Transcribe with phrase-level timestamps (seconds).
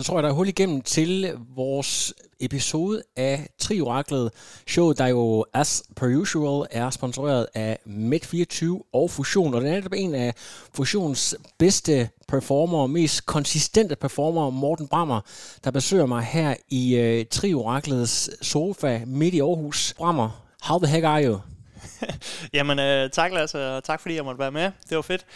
[0.00, 4.30] Så tror jeg, der er hul igennem til vores episode af Trioraklet.
[4.66, 9.54] Showet, der jo as per usual er sponsoreret af Med24 og Fusion.
[9.54, 10.34] Og den er netop en af
[10.74, 15.20] Fusions bedste performer, mest konsistente performer, Morten Brammer,
[15.64, 19.94] der besøger mig her i øh, uh, Trioraklets sofa midt i Aarhus.
[19.98, 21.38] Brammer, how the heck are you?
[22.54, 24.70] Jamen, øh, tak Lasse, og tak fordi jeg måtte være med.
[24.88, 25.26] Det var fedt.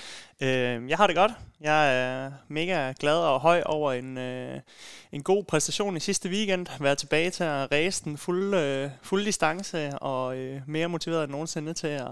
[0.40, 1.32] Øh, jeg har det godt.
[1.60, 4.60] Jeg er mega glad og høj over en, øh,
[5.12, 6.66] en god præstation i sidste weekend.
[6.80, 11.32] Være tilbage til at ræse den fuld, øh, fuld distance og øh, mere motiveret end
[11.32, 12.06] nogensinde til at,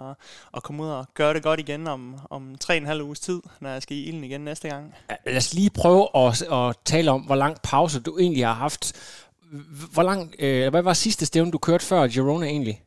[0.57, 3.41] at komme ud og gøre det godt igen om, om tre en halv uges tid,
[3.61, 4.95] når jeg skal i ilden igen næste gang.
[5.27, 8.93] Lad os lige prøve at, at tale om, hvor lang pause du egentlig har haft.
[9.93, 12.83] Hvor lang, øh, hvad var sidste stævne, du kørte før Girona egentlig?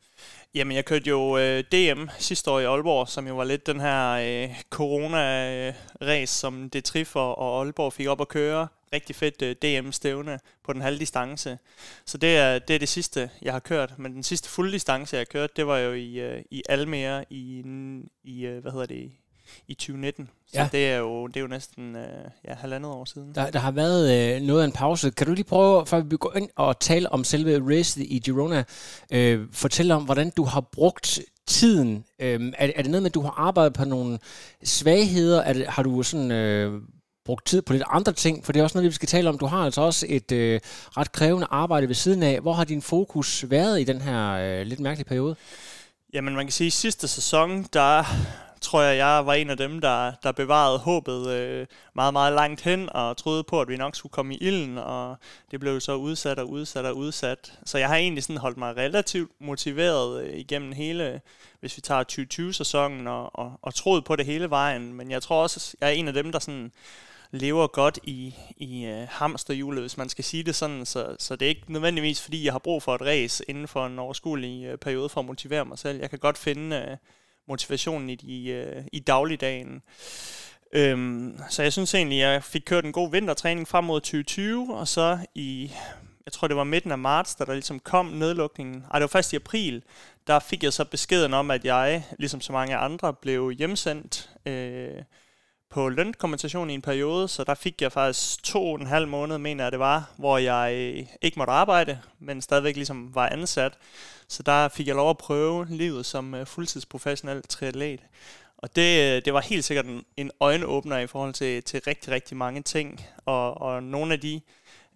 [0.56, 3.80] Jamen, jeg kørte jo øh, DM sidste år i Aalborg, som jo var lidt den
[3.80, 8.68] her øh, corona-race, som Detrif og Aalborg fik op at køre.
[8.94, 11.58] Rigtig fedt øh, DM-stævne på den halve distance.
[12.06, 14.00] Så det er, det er det sidste, jeg har kørt.
[14.00, 17.26] Men den sidste fulde distance, jeg har kørt, det var jo i, øh, i Almere
[17.30, 17.64] i,
[18.24, 19.12] i øh, hvad hedder det,
[19.68, 20.30] i 2019.
[20.48, 20.70] Så ja.
[20.72, 23.36] det, er jo, det er jo næsten øh, ja, halvandet år siden.
[23.36, 25.12] Der, der har været øh, noget af en pause.
[25.12, 28.64] Kan du lige prøve, før vi går ind og tale om selve racet i Girona,
[29.12, 32.06] øh, fortælle om, hvordan du har brugt tiden.
[32.20, 34.20] Øh, er, er det noget med, at du har arbejdet på nogle
[34.64, 35.42] svagheder?
[35.42, 36.32] Er det, har du sådan...
[36.32, 36.82] Øh,
[37.26, 39.38] brugt tid på lidt andre ting, for det er også noget, vi skal tale om.
[39.38, 40.60] Du har altså også et øh,
[40.98, 42.42] ret krævende arbejde ved siden af.
[42.42, 45.36] Hvor har din fokus været i den her øh, lidt mærkelige periode?
[46.14, 48.04] Jamen, man kan sige, at sidste sæson, der
[48.62, 52.62] tror jeg, jeg var en af dem, der, der bevarede håbet øh, meget, meget langt
[52.62, 55.18] hen, og troede på, at vi nok skulle komme i ilden, og
[55.52, 57.60] det blev så udsat og udsat og udsat.
[57.66, 61.22] Så jeg har egentlig sådan holdt mig relativt motiveret øh, igennem hele,
[61.60, 64.94] hvis vi tager 2020-sæsonen, og, og, og troet på det hele vejen.
[64.94, 66.72] Men jeg tror også, jeg er en af dem, der sådan
[67.32, 70.86] lever godt i, i øh, hamsterhjulet, hvis man skal sige det sådan.
[70.86, 73.86] Så, så det er ikke nødvendigvis, fordi jeg har brug for et race inden for
[73.86, 76.00] en overskuelig øh, periode for at motivere mig selv.
[76.00, 76.76] Jeg kan godt finde...
[76.76, 76.98] Øh,
[77.48, 79.82] motivationen i, de, øh, i dagligdagen.
[80.74, 84.88] Øhm, så jeg synes egentlig, jeg fik kørt en god vintertræning frem mod 2020, og
[84.88, 85.72] så i,
[86.26, 88.86] jeg tror det var midten af marts, da der ligesom kom nedlukningen.
[88.92, 89.84] Ej, det var faktisk i april,
[90.28, 95.02] der fik jeg så beskeden om, at jeg, ligesom så mange andre, blev hjemsendt øh,
[95.76, 99.38] på lønkompensation i en periode, så der fik jeg faktisk to og en halv måned,
[99.38, 103.74] mener jeg det var, hvor jeg øh, ikke måtte arbejde, men stadigvæk ligesom var ansat.
[104.28, 108.00] Så der fik jeg lov at prøve livet som øh, fuldtidsprofessionel triatlet.
[108.58, 112.14] Og det, øh, det var helt sikkert en, en øjenåbner i forhold til, til rigtig,
[112.14, 113.06] rigtig mange ting.
[113.26, 114.42] Og, og nogle af de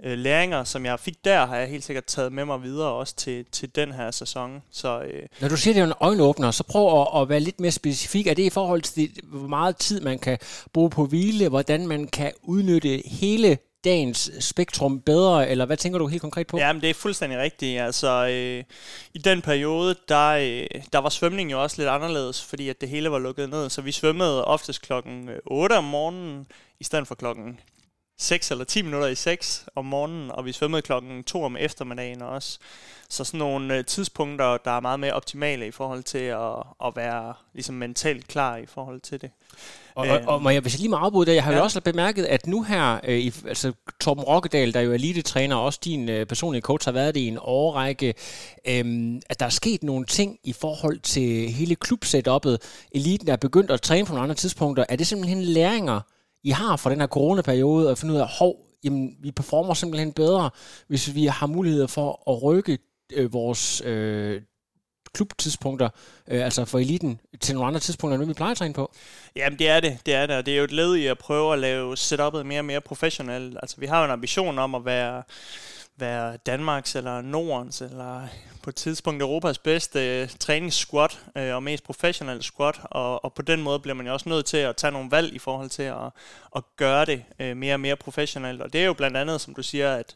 [0.06, 3.16] uh, læringer, som jeg fik der, har jeg helt sikkert taget med mig videre også
[3.16, 4.62] til, til den her sæson.
[4.72, 7.60] Så, uh, Når du siger, det er en øjenåbner, så prøv at, at være lidt
[7.60, 8.28] mere specifik.
[8.28, 10.38] Er det i forhold til, hvor meget tid man kan
[10.74, 16.08] bruge på hvile, hvordan man kan udnytte hele dagens spektrum bedre, eller hvad tænker du
[16.08, 16.58] helt konkret på?
[16.58, 17.82] Ja, men det er fuldstændig rigtigt.
[17.82, 18.64] Altså, øh,
[19.14, 22.90] i den periode, der, øh, der var svømningen jo også lidt anderledes, fordi at det
[22.90, 23.70] hele var lukket ned.
[23.70, 26.48] Så vi svømmede oftest klokken 8 om morgenen,
[26.80, 27.60] i stedet for klokken
[28.22, 32.22] 6 eller 10 minutter i 6 om morgenen, og vi svømmede klokken 2 om eftermiddagen
[32.22, 32.60] også.
[33.10, 36.54] Så sådan nogle øh, tidspunkter, der er meget mere optimale i forhold til at,
[36.86, 39.32] at være ligesom mentalt klar i forhold til det.
[39.96, 41.58] Og, og, og må jeg, hvis jeg lige må afbryde det, jeg har ja.
[41.58, 45.56] jo også bemærket, at nu her, øh, i, altså Torben Rokkedal, der jo er elite-træner,
[45.56, 48.14] og også din øh, personlige coach, har været det i en årrække,
[48.68, 52.62] øh, at der er sket nogle ting i forhold til hele klubsetupet.
[52.92, 54.86] Eliten er begyndt at træne på nogle andre tidspunkter.
[54.90, 56.02] Er det simpelthen læringer,
[56.44, 60.14] i har fra den her coronaperiode, at finde ud af, hov, jamen, vi performer simpelthen
[60.14, 60.50] bedre,
[60.88, 62.78] hvis vi har mulighed for at rykke
[63.14, 64.42] øh, vores øh,
[65.14, 65.90] klubtidspunkter,
[66.28, 68.92] øh, altså for eliten, til nogle andre tidspunkter, end vi plejer at træne på?
[69.36, 71.18] Jamen det er det, det er det, og det er jo et led i at
[71.18, 73.58] prøve at lave setupet mere og mere professionelt.
[73.62, 75.24] Altså vi har jo en ambition om at være,
[76.00, 78.28] være Danmarks eller Nordens, eller øh,
[78.64, 83.42] på et tidspunkt Europas bedste øh, træningssquat øh, og mest professionelle squat, og, og på
[83.42, 85.84] den måde bliver man jo også nødt til at tage nogle valg i forhold til
[85.84, 86.12] at,
[86.56, 88.62] at gøre det øh, mere og mere professionelt.
[88.62, 90.16] Og det er jo blandt andet, som du siger, at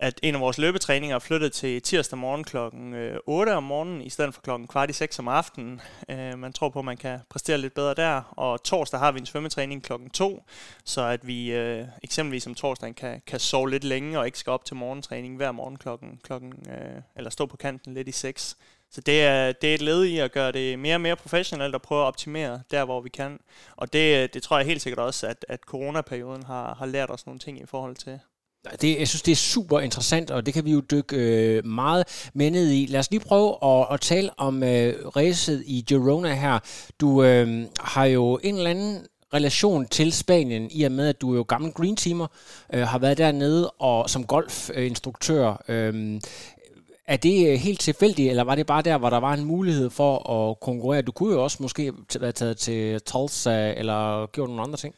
[0.00, 4.02] at en af vores løbetræninger er flyttet til tirsdag morgen klokken øh, 8 om morgenen,
[4.02, 5.80] i stedet for klokken kvart i 6 om aftenen.
[6.10, 8.34] Øh, man tror på, at man kan præstere lidt bedre der.
[8.36, 10.42] Og torsdag har vi en svømmetræning klokken 2,
[10.84, 14.50] så at vi øh, eksempelvis om torsdagen kan, kan sove lidt længe og ikke skal
[14.50, 18.56] op til morgentræning hver morgen klokken, klokken øh, eller stå på kanten lidt i 6.
[18.90, 21.74] Så det er, det er et led i at gøre det mere og mere professionelt
[21.74, 23.40] og prøve at optimere der, hvor vi kan.
[23.76, 27.10] Og det, øh, det tror jeg helt sikkert også, at, at coronaperioden har, har lært
[27.10, 28.20] os nogle ting i forhold til.
[28.80, 32.30] Det, jeg synes, det er super interessant, og det kan vi jo dykke øh, meget
[32.34, 32.86] med ned i.
[32.86, 36.58] Lad os lige prøve at, at tale om øh, racet i Girona her.
[37.00, 41.32] Du øh, har jo en eller anden relation til Spanien, i og med, at du
[41.32, 42.26] er jo gammel green teamer,
[42.72, 45.64] øh, har været dernede og som golfinstruktør.
[45.68, 46.20] Øh,
[47.08, 49.90] er det øh, helt tilfældigt, eller var det bare der, hvor der var en mulighed
[49.90, 51.02] for at konkurrere?
[51.02, 54.94] Du kunne jo også måske være taget til Tulsa, eller gjort nogle andre ting.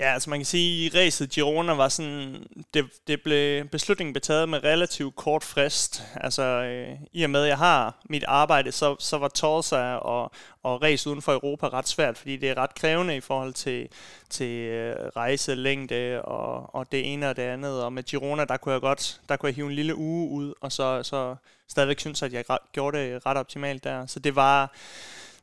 [0.00, 4.20] Ja, altså man kan sige, at racet Girona var sådan, det, det blev, beslutningen blev
[4.20, 6.02] taget med relativt kort frist.
[6.14, 10.32] Altså øh, i og med, at jeg har mit arbejde, så, så var Torsa og,
[10.62, 13.88] og race uden for Europa ret svært, fordi det er ret krævende i forhold til,
[14.30, 17.82] til øh, rejselængde og, og det ene og det andet.
[17.82, 20.54] Og med Girona, der kunne jeg godt, der kunne jeg hive en lille uge ud,
[20.60, 21.36] og så, så
[21.68, 24.06] stadigvæk synes, at jeg gjorde det ret optimalt der.
[24.06, 24.74] Så det var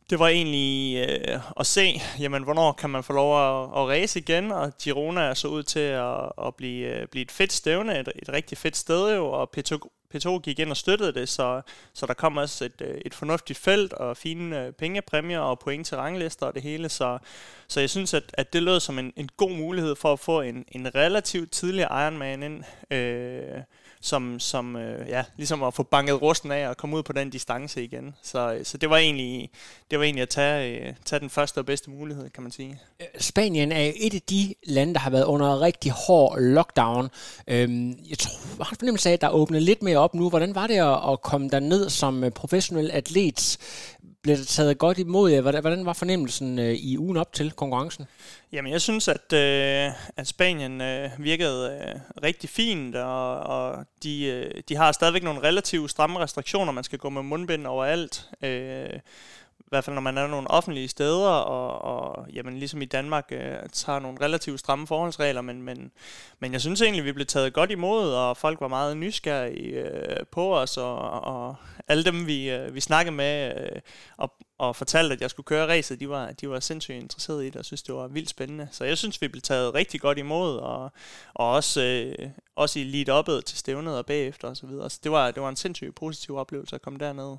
[0.09, 4.19] det var egentlig øh, at se, jamen, hvornår kan man få lov at, at race
[4.19, 7.99] igen, og Girona er så ud til at, at blive, øh, blive et fedt stævne,
[7.99, 9.79] et, et rigtig fedt sted jo, og P2,
[10.15, 11.61] P2 gik ind og støttede det, så,
[11.93, 15.87] så der kom også et, øh, et fornuftigt felt og fine øh, pengepræmier og point
[15.87, 17.17] til ranglister og det hele, så,
[17.67, 20.41] så jeg synes, at, at det lød som en, en god mulighed for at få
[20.41, 23.61] en, en relativt tidlig Ironman ind, øh,
[24.01, 27.29] som, som øh, ja, ligesom at få banket rusten af og komme ud på den
[27.29, 28.15] distance igen.
[28.21, 29.49] Så, øh, så det var egentlig,
[29.91, 32.81] det var egentlig at tage, øh, tage den første og bedste mulighed, kan man sige.
[32.99, 37.09] Øh, Spanien er et af de lande, der har været under rigtig hård lockdown.
[37.47, 40.29] Øhm, jeg tror, jeg har fornemmelse af, at der er åbnet lidt mere op nu.
[40.29, 43.57] Hvordan var det at, at komme derned som øh, professionel atlet?
[44.23, 45.41] Blev det taget godt imod jer?
[45.41, 48.05] Hvordan var fornemmelsen øh, i ugen op til konkurrencen?
[48.51, 54.25] Jamen, jeg synes, at, øh, at Spanien øh, virkede øh, rigtig fint, og, og de,
[54.25, 56.71] øh, de har stadigvæk nogle relativt stramme restriktioner.
[56.71, 58.29] Man skal gå med mundbind overalt.
[58.43, 58.99] Øh,
[59.69, 63.27] i hvert fald når man er nogle offentlige steder, og, og jamen, ligesom i Danmark
[63.31, 65.91] øh, tager nogle relativt stramme forholdsregler, men, men,
[66.39, 70.25] men jeg synes egentlig, vi blev taget godt imod, og folk var meget nysgerrige øh,
[70.31, 71.55] på os, og, og
[71.87, 73.81] alle dem, vi, øh, vi snakkede med øh,
[74.17, 77.49] og, og fortalte, at jeg skulle køre racet, de var, de var sindssygt interesserede i
[77.49, 78.67] det, og synes, det var vildt spændende.
[78.71, 80.91] Så jeg synes, vi blev taget rigtig godt imod, og,
[81.33, 84.55] og også, øh, også i lead-up'et til stævnet og bagefter osv.
[84.55, 84.89] Så, videre.
[84.89, 87.37] så det var, det var en sindssygt positiv oplevelse at komme derned.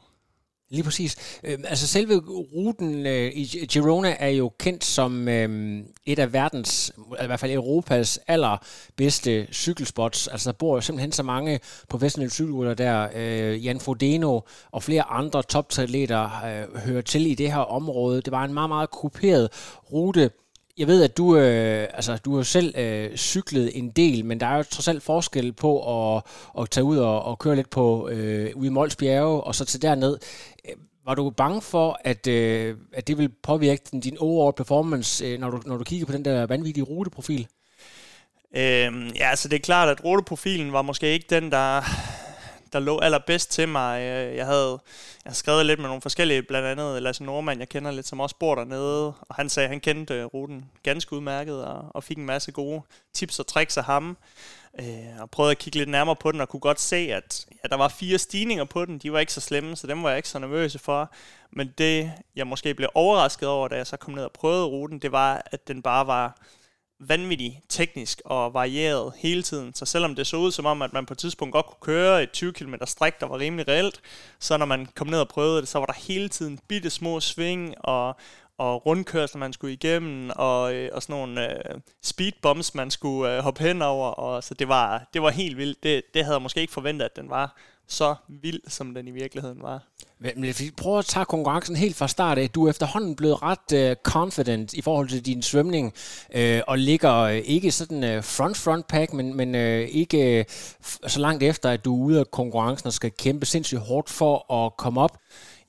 [0.71, 1.17] Lige præcis.
[1.45, 2.17] Øh, altså selve
[2.55, 7.53] ruten øh, i Girona er jo kendt som øh, et af verdens, i hvert fald
[7.53, 10.29] Europas allerbedste cykelspots.
[10.29, 13.09] Altså der bor jo simpelthen så mange professionelle cykelrytter der.
[13.15, 14.41] Øh, Jan Frodeno
[14.71, 18.23] og flere andre topatleter øh, hører til i det her område.
[18.23, 19.49] Det var en meget, meget kuperet
[19.93, 20.31] rute.
[20.79, 24.47] Jeg ved, at du, øh, altså, du har selv øh, cyklet en del, men der
[24.47, 25.73] er jo trods alt forskel på
[26.17, 26.23] at,
[26.59, 29.65] at tage ud og, og køre lidt på øh, ude i Mols Bjerge, og så
[29.65, 30.19] til derned.
[30.69, 30.75] Øh,
[31.07, 35.41] var du bange for, at, øh, at det vil påvirke din, din overall performance, øh,
[35.41, 37.47] når, du, når du kigger på den der vanvittige ruteprofil?
[38.57, 41.83] Øhm, ja, altså det er klart, at ruteprofilen var måske ikke den, der
[42.73, 44.01] der lå allerbedst til mig.
[44.01, 47.69] Øh, jeg havde, jeg havde skrevet lidt med nogle forskellige, blandt andet Lasse Normand, jeg
[47.69, 51.13] kender lidt, som også bor dernede, og han sagde, at han kendte øh, ruten ganske
[51.13, 52.83] udmærket, og, og fik en masse gode
[53.15, 54.17] tips og tricks af ham.
[54.81, 57.69] Øh, og prøvede at kigge lidt nærmere på den, og kunne godt se, at ja,
[57.69, 58.99] der var fire stigninger på den.
[58.99, 61.13] De var ikke så slemme, så dem var jeg ikke så nervøs for.
[61.51, 64.99] Men det, jeg måske blev overrasket over, da jeg så kom ned og prøvede ruten,
[64.99, 66.37] det var, at den bare var
[67.01, 69.75] vanvittigt teknisk og varieret hele tiden.
[69.75, 72.23] Så selvom det så ud som om, at man på et tidspunkt godt kunne køre
[72.23, 74.01] et 20 km stræk, der var rimelig reelt,
[74.39, 77.21] så når man kom ned og prøvede det, så var der hele tiden bitte små
[77.21, 78.17] sving og,
[78.59, 83.43] og rundkørsler, man skulle igennem, og, øh, og sådan nogle øh, speedbumps, man skulle øh,
[83.43, 84.09] hoppe hen over.
[84.09, 85.83] Og, så det var, det var helt vildt.
[85.83, 87.57] Det, det havde jeg måske ikke forventet, at den var
[87.91, 89.83] så vild, som den i virkeligheden var.
[90.19, 92.51] Men prøv at tage konkurrencen helt fra start af.
[92.51, 95.93] Du er efterhånden blevet ret uh, confident i forhold til din svømning,
[96.37, 101.21] uh, og ligger uh, ikke sådan uh, front-front pack, men, men uh, ikke uh, så
[101.21, 104.77] langt efter, at du er ude af konkurrencen og skal kæmpe sindssygt hårdt for at
[104.77, 105.19] komme op.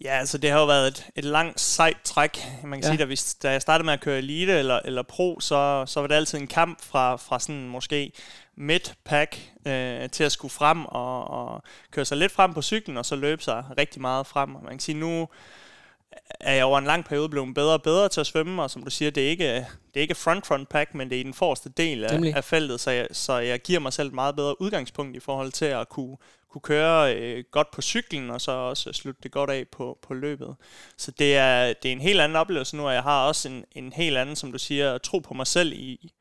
[0.04, 2.48] Ja, altså det har jo været et, et langt sejt træk.
[2.64, 2.90] Man kan ja.
[2.90, 6.00] sige, da, vi, da jeg startede med at køre elite eller, eller pro, så, så
[6.00, 8.12] var det altid en kamp fra, fra sådan måske
[8.62, 13.06] midt-pack øh, til at skulle frem og, og køre sig lidt frem på cyklen, og
[13.06, 14.50] så løbe sig rigtig meget frem.
[14.50, 15.28] Man kan sige, nu
[16.40, 18.84] er jeg over en lang periode blevet bedre og bedre til at svømme, og som
[18.84, 19.56] du siger, det er ikke,
[19.94, 22.80] det er ikke front-front pack, men det er i den forreste del af, af feltet,
[22.80, 25.90] så jeg, så jeg giver mig selv et meget bedre udgangspunkt i forhold til at
[25.90, 26.18] kunne,
[26.52, 30.14] kunne køre øh, godt på cyklen, og så også slutte det godt af på, på
[30.14, 30.56] løbet.
[30.98, 33.66] Så det er, det er en helt anden oplevelse nu, og jeg har også en,
[33.72, 36.12] en helt anden, som du siger, tro på mig selv i,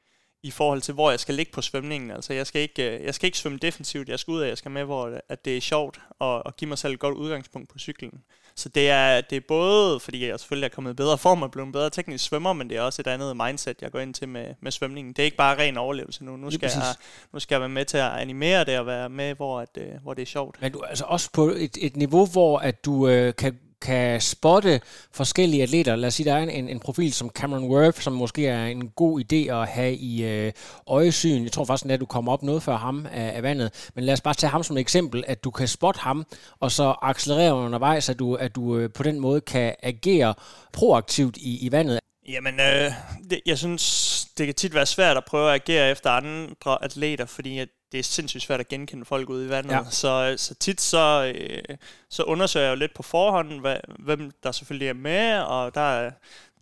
[0.43, 2.11] i forhold til, hvor jeg skal ligge på svømningen.
[2.11, 4.09] Altså, jeg skal ikke, øh, jeg skal ikke svømme defensivt.
[4.09, 6.69] Jeg skal ud af, jeg skal med, hvor at det er sjovt, og, og give
[6.69, 8.23] mig selv et godt udgangspunkt på cyklen.
[8.55, 11.51] Så det er, det er både, fordi jeg selvfølgelig er kommet i bedre form og
[11.51, 14.15] blevet en bedre teknisk svømmer, men det er også et andet mindset, jeg går ind
[14.15, 15.13] til med, med svømningen.
[15.13, 16.37] Det er ikke bare ren overlevelse nu.
[16.37, 16.95] Nu skal, jeg,
[17.33, 20.03] nu skal jeg være med til at animere det og være med, hvor, at, øh,
[20.03, 20.63] hvor det er sjovt.
[20.63, 24.81] Men du altså også på et, et niveau, hvor at du øh, kan kan spotte
[25.13, 25.97] forskellige atleter.
[25.97, 28.89] Lad os sige, der er en, en profil som Cameron Worth, som måske er en
[28.89, 30.53] god idé at have i øh,
[30.89, 31.43] øjesyn.
[31.43, 33.91] Jeg tror faktisk, at du kommer op noget før ham af, af vandet.
[33.95, 36.27] Men lad os bare tage ham som et eksempel, at du kan spotte ham,
[36.61, 40.35] og så accelerere undervejs, at du, at du øh, på den måde kan agere
[40.73, 42.01] proaktivt i, i vandet.
[42.29, 42.93] Jamen, øh,
[43.31, 47.27] det, jeg synes, det kan tit være svært at prøve at agere efter andre atleter,
[47.27, 49.71] fordi at det er sindssygt svært at genkende folk ude i vandet.
[49.71, 49.85] Ja.
[49.91, 51.77] Så, så tit så, øh,
[52.09, 55.81] så undersøger jeg jo lidt på forhånd, hvad, hvem der selvfølgelig er med, og der
[55.81, 56.11] er,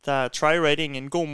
[0.09, 1.27] der er try-rating en god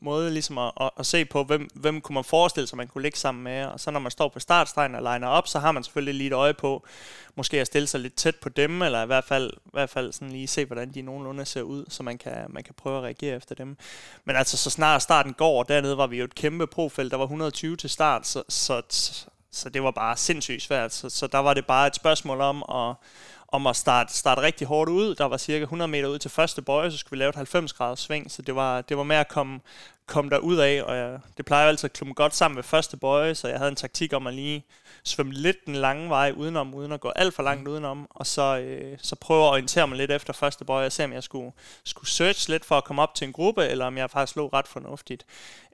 [0.00, 3.02] måde, ligesom at, at, at se på, hvem, hvem kunne man forestille sig, man kunne
[3.02, 3.64] ligge sammen med.
[3.64, 6.26] Og så når man står på startstregen og liner op, så har man selvfølgelig lige
[6.26, 6.86] et øje på,
[7.34, 10.12] måske at stille sig lidt tæt på dem, eller i hvert fald, i hvert fald
[10.12, 13.04] sådan lige se, hvordan de nogenlunde ser ud, så man kan, man kan prøve at
[13.04, 13.76] reagere efter dem.
[14.24, 17.24] Men altså, så snart starten går, dernede var vi jo et kæmpe profelt, der var
[17.24, 18.82] 120 til start, så, så,
[19.54, 20.92] så det var bare sindssygt svært.
[20.92, 22.96] Så, så der var det bare et spørgsmål om at
[23.54, 25.14] om at starte, starte rigtig hårdt ud.
[25.14, 27.72] Der var cirka 100 meter ud til første bøje, så skulle vi lave et 90
[27.72, 29.60] graders sving, så det var, det var med at komme,
[30.06, 32.96] komme der ud af, og jeg, det plejer altid at klumme godt sammen med første
[32.96, 34.64] bøje, så jeg havde en taktik om at lige
[35.04, 38.58] svømme lidt den lange vej udenom, uden at gå alt for langt udenom, og så,
[38.58, 41.52] øh, så prøve at orientere mig lidt efter første bøje, og se om jeg skulle,
[41.84, 44.48] skulle search lidt for at komme op til en gruppe, eller om jeg faktisk lå
[44.48, 45.26] ret fornuftigt.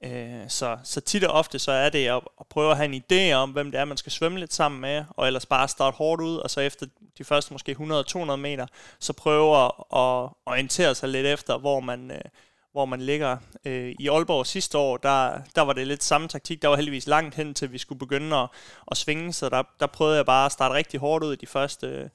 [0.05, 3.03] Øh, så, så tit og ofte så er det at, at prøve at have en
[3.13, 5.97] idé om, hvem det er, man skal svømme lidt sammen med, og ellers bare starte
[5.97, 6.87] hårdt ud, og så efter
[7.19, 8.67] de første måske 100-200 meter,
[9.01, 12.11] så prøve at, at orientere sig lidt efter, hvor man...
[12.11, 12.21] Øh,
[12.73, 13.37] hvor man ligger.
[13.65, 16.63] Øh, I Aalborg sidste år, der, der var det lidt samme taktik.
[16.63, 18.49] Der var heldigvis langt hen til, vi skulle begynde at,
[18.91, 21.47] at svinge, så der, der prøvede jeg bare at starte rigtig hårdt ud i de
[21.47, 22.11] første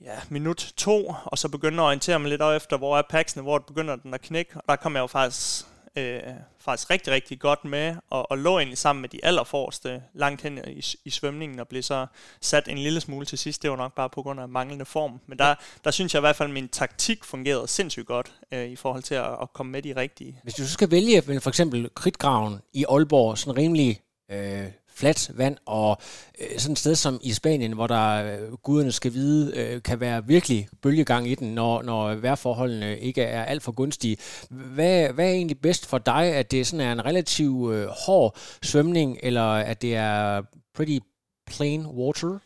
[0.00, 3.58] ja, minut to, og så begyndte at orientere mig lidt efter, hvor er paksene, hvor
[3.58, 4.50] begynder den at knække.
[4.54, 6.20] Og der kom jeg jo faktisk øh,
[6.66, 10.60] faktisk rigtig, rigtig godt med, og, og lå egentlig sammen med de allerforreste langt hen
[10.66, 12.06] i, i svømningen, og blev så
[12.40, 13.62] sat en lille smule til sidst.
[13.62, 15.20] Det var nok bare på grund af manglende form.
[15.26, 15.54] Men der,
[15.84, 19.02] der synes jeg i hvert fald, at min taktik fungerede sindssygt godt øh, i forhold
[19.02, 20.40] til at, at komme med de rigtige.
[20.42, 24.66] Hvis du så skal vælge for eksempel kritgraven i Aalborg, sådan rimelig øh,
[24.96, 25.98] fladt vand, og
[26.40, 30.00] øh, sådan et sted som i Spanien, hvor der øh, guderne skal vide, øh, kan
[30.00, 34.16] være virkelig bølgegang i den, når, når vejrforholdene ikke er alt for gunstige.
[34.50, 38.38] Hvad, hvad er egentlig bedst for dig, at det sådan er en relativ øh, hård
[38.62, 40.42] svømning, eller at det er
[40.74, 40.98] pretty
[41.46, 42.38] plain water?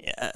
[0.00, 0.28] Ja,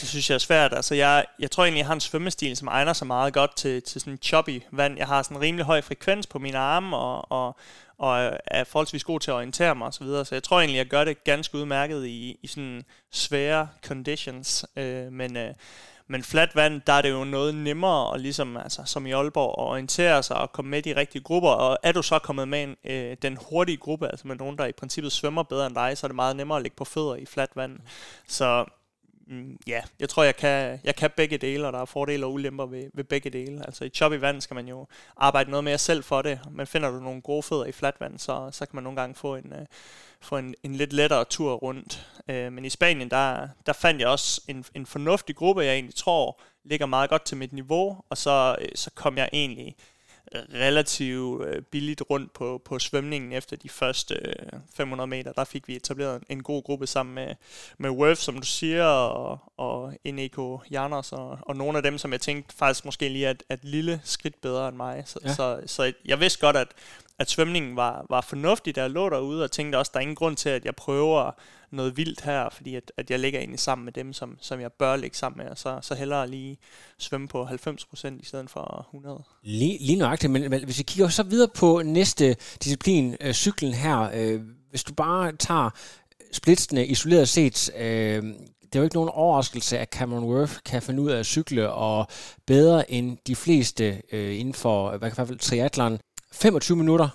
[0.00, 0.72] det synes jeg er svært.
[0.74, 3.82] Altså, jeg, jeg tror egentlig, jeg har en svømmestil, som egner sig meget godt til,
[3.82, 4.98] til sådan choppy vand.
[4.98, 7.56] Jeg har sådan en rimelig høj frekvens på mine arme, og, og,
[8.02, 10.06] og er forholdsvis god til at orientere mig osv.
[10.06, 14.64] Så, så jeg tror egentlig, jeg gør det ganske udmærket i, i sådan svære conditions.
[14.76, 15.54] Øh, men, øh,
[16.06, 19.54] men fladt vand, der er det jo noget nemmere, og ligesom, altså, som i Aalborg,
[19.58, 21.48] at orientere sig og komme med i de rigtige grupper.
[21.50, 24.66] Og er du så kommet med en, øh, den hurtige gruppe, altså med nogen, der
[24.66, 27.14] i princippet svømmer bedre end dig, så er det meget nemmere at ligge på fødder
[27.16, 27.78] i fladt vand.
[28.28, 28.64] Så
[29.26, 32.32] Mm, ja, jeg tror, jeg kan, jeg kan begge dele, og der er fordele og
[32.32, 33.66] ulemper ved, ved begge dele.
[33.66, 34.86] Altså i choppy vand skal man jo
[35.16, 38.18] arbejde noget mere selv for det, men finder du nogle gode fødder i fladt vand,
[38.18, 39.66] så, så kan man nogle gange få en, uh,
[40.20, 42.06] få en, en lidt lettere tur rundt.
[42.28, 45.94] Uh, men i Spanien, der, der fandt jeg også en, en fornuftig gruppe, jeg egentlig
[45.94, 49.76] tror ligger meget godt til mit niveau, og så, uh, så kom jeg egentlig
[50.54, 55.32] relativt øh, billigt rundt på, på svømningen efter de første øh, 500 meter.
[55.32, 57.34] Der fik vi etableret en god gruppe sammen med,
[57.78, 62.12] med Worth, som du siger, og, og Eneko Janers, og, og nogle af dem, som
[62.12, 65.02] jeg tænkte faktisk måske lige er et, et lille skridt bedre end mig.
[65.06, 65.34] Så, ja.
[65.34, 66.68] så, så jeg vidste godt, at,
[67.22, 70.16] at svømningen var, var fornuftig, der lå derude, og tænkte også, at der er ingen
[70.16, 71.30] grund til, at jeg prøver
[71.70, 74.72] noget vildt her, fordi at, at jeg ligger egentlig sammen med dem, som, som jeg
[74.72, 76.58] bør ligge sammen med, og så, så hellere lige
[76.98, 79.22] svømme på 90% i stedet for 100.
[79.42, 83.72] Lige, lige nøjagtigt, men, men hvis vi kigger så videre på næste disciplin, øh, cyklen
[83.72, 85.70] her, øh, hvis du bare tager
[86.32, 88.22] splitsene isoleret set, øh,
[88.72, 91.72] det er jo ikke nogen overraskelse, at Cameron Worth kan finde ud af at cykle
[91.72, 92.06] og
[92.46, 95.98] bedre end de fleste øh, inden for, hvad kan i hvert fald triathlon.
[96.32, 97.08] 25 minutter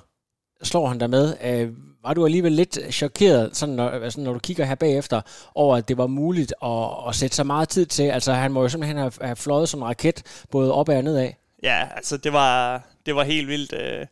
[0.63, 1.37] slår han der med.
[1.43, 1.69] Øh,
[2.03, 5.21] var du alligevel lidt chokeret, sådan når, altså når du kigger her bagefter,
[5.55, 8.03] over at det var muligt at, at sætte så meget tid til?
[8.03, 11.29] Altså han må jo simpelthen have, have fløjet som en raket, både opad og nedad.
[11.63, 13.73] Ja, altså det var, det var helt vildt.
[13.73, 14.05] Øh.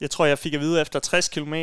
[0.00, 1.54] Jeg tror, jeg fik at vide efter 60 km,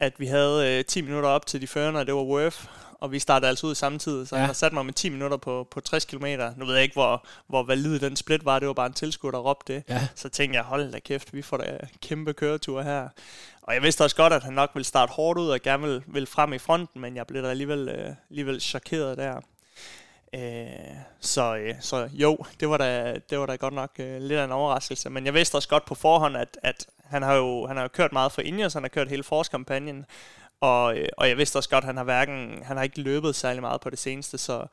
[0.00, 2.64] at vi havde øh, 10 minutter op til de førende, og det var Worth
[3.02, 4.40] og vi startede altså ud samtidig, så ja.
[4.40, 6.26] jeg har sat mig med 10 minutter på, på 60 km.
[6.56, 9.30] Nu ved jeg ikke, hvor, hvor valid den split var, det var bare en tilskuer,
[9.30, 9.82] der råbte det.
[9.88, 10.08] Ja.
[10.14, 13.08] Så tænkte jeg, hold da kæft, vi får da kæmpe køretur her.
[13.62, 16.02] Og jeg vidste også godt, at han nok ville starte hårdt ud og gerne ville,
[16.06, 19.40] ville frem i fronten, men jeg blev da alligevel, øh, alligevel chokeret der.
[20.34, 24.40] Øh, så, øh, så jo, det var da, det var da godt nok øh, lidt
[24.40, 25.10] af en overraskelse.
[25.10, 27.88] Men jeg vidste også godt på forhånd, at, at han har jo han har jo
[27.88, 30.06] kørt meget for Ineos, han har kørt hele forårskampagnen,
[30.62, 33.34] og, øh, og jeg vidste også godt, at han har, hverken, han har ikke løbet
[33.34, 34.66] særlig meget på det seneste, så,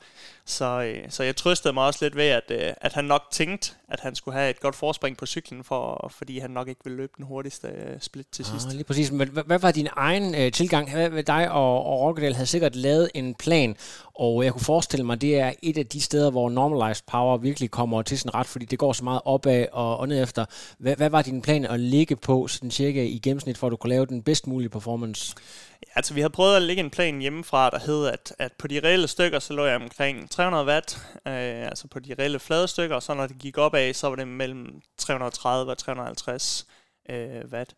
[0.50, 3.72] så, øh, så jeg trøstede mig også lidt ved, at, øh, at han nok tænkte,
[3.88, 6.96] at han skulle have et godt forspring på cyklen, for, fordi han nok ikke ville
[6.96, 7.68] løbe den hurtigste
[8.00, 8.72] split til ah, sidst.
[8.72, 9.10] Lige præcis.
[9.10, 11.08] Men hvad, var din egen øh, tilgang?
[11.08, 13.76] Hvad, dig og, og Rockedale havde sikkert lavet en plan,
[14.14, 17.36] og jeg kunne forestille mig, at det er et af de steder, hvor normalized power
[17.36, 20.44] virkelig kommer til sin ret, fordi det går så meget opad og, og ned efter.
[20.78, 23.76] Hvad, hvad var din plan at ligge på sådan cirka i gennemsnit, for at du
[23.76, 25.34] kunne lave den bedst mulige performance?
[25.82, 28.66] Ja, altså vi havde prøvet at lægge en plan hjemmefra, der hed, at, at på
[28.66, 32.68] de reelle stykker, så lå jeg omkring 300 watt, øh, altså på de reelle flade
[32.68, 36.66] stykker, og så når det gik opad, så var det mellem 330 og 350
[37.10, 37.74] øh, watt.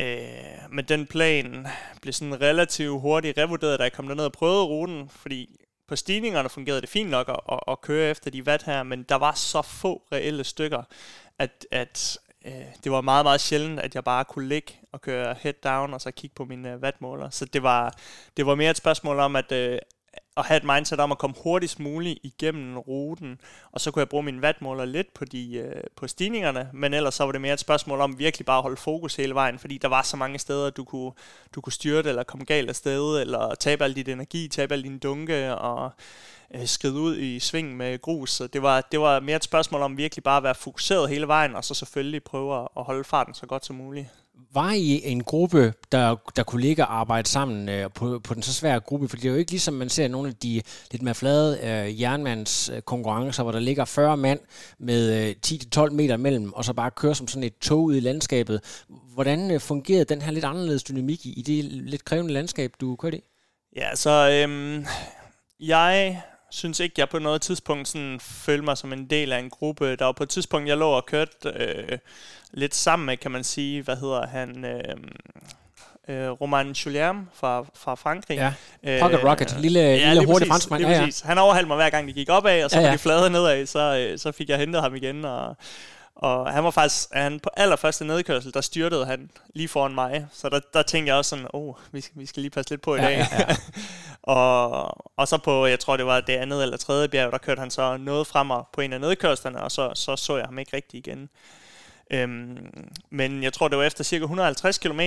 [0.00, 1.66] Øh, men den plan
[2.02, 5.56] blev sådan relativt hurtigt revurderet, da jeg kom derned og prøvede ruten, fordi
[5.88, 9.16] på stigningerne fungerede det fint nok at, at køre efter de watt her, men der
[9.16, 10.82] var så få reelle stykker,
[11.38, 15.36] at, at øh, det var meget, meget sjældent, at jeg bare kunne ligge og køre
[15.40, 17.30] head down og så kigge på min øh, wattmåler.
[17.30, 17.94] Så det var,
[18.36, 19.78] det var mere et spørgsmål om, at, øh,
[20.36, 23.40] at have et mindset om at komme hurtigst muligt igennem ruten,
[23.72, 27.14] og så kunne jeg bruge min vatmåler lidt på, de, øh, på stigningerne, men ellers
[27.14, 29.78] så var det mere et spørgsmål om virkelig bare at holde fokus hele vejen, fordi
[29.78, 31.12] der var så mange steder, du kunne,
[31.54, 34.74] du kunne styre det, eller komme galt af sted, eller tabe al dit energi, tabe
[34.74, 35.90] al din dunke, og
[36.54, 38.30] øh, skride ud i sving med grus.
[38.30, 41.28] Så det var, det var mere et spørgsmål om virkelig bare at være fokuseret hele
[41.28, 44.08] vejen, og så selvfølgelig prøve at holde farten så godt som muligt
[44.52, 48.42] var I en gruppe, der, der kunne ligge og arbejde sammen øh, på, på den
[48.42, 49.08] så svære gruppe?
[49.08, 52.00] For det er jo ikke ligesom man ser nogle af de lidt mere flade øh,
[52.00, 54.40] jernmands øh, konkurrencer, hvor der ligger 40 mand
[54.78, 58.00] med øh, 10-12 meter mellem, og så bare kører som sådan et tog ud i
[58.00, 58.84] landskabet.
[58.88, 62.96] Hvordan øh, fungerede den her lidt anderledes dynamik i, i det lidt krævende landskab, du
[62.96, 63.22] kørte i?
[63.76, 64.86] Ja, så øhm,
[65.60, 69.50] jeg synes ikke, jeg på noget tidspunkt sådan følte mig som en del af en
[69.50, 69.96] gruppe.
[69.96, 71.98] Der var på et tidspunkt, jeg lå og kørte øh,
[72.52, 74.64] lidt sammen med, kan man sige, hvad hedder han...
[74.64, 74.96] Øh,
[76.08, 78.36] øh, Roman Julien fra, fra Frankrig.
[78.36, 78.52] Ja,
[79.00, 80.82] Pocket øh, Rocket, lille, ja, lille hurtig franskmand.
[80.82, 81.08] Ja, ja.
[81.24, 82.92] Han overhalte mig hver gang, de gik opad, og så ja, ja.
[82.92, 85.56] de flade nedad, så, øh, så fik jeg hentet ham igen, og
[86.16, 90.26] og han var faktisk, han på allerførste nedkørsel, der styrtede han lige foran mig.
[90.32, 92.70] Så der, der tænkte jeg også sådan, åh, oh, vi, skal, vi skal lige passe
[92.70, 93.16] lidt på i dag.
[93.18, 93.56] Ja, ja.
[94.36, 97.60] og, og så på, jeg tror det var det andet eller tredje bjerg, der kørte
[97.60, 100.76] han så noget frem på en af nedkørslerne, og så, så så jeg ham ikke
[100.76, 101.28] rigtig igen.
[102.10, 102.70] Øhm,
[103.10, 105.00] men jeg tror, det var efter cirka 150 km,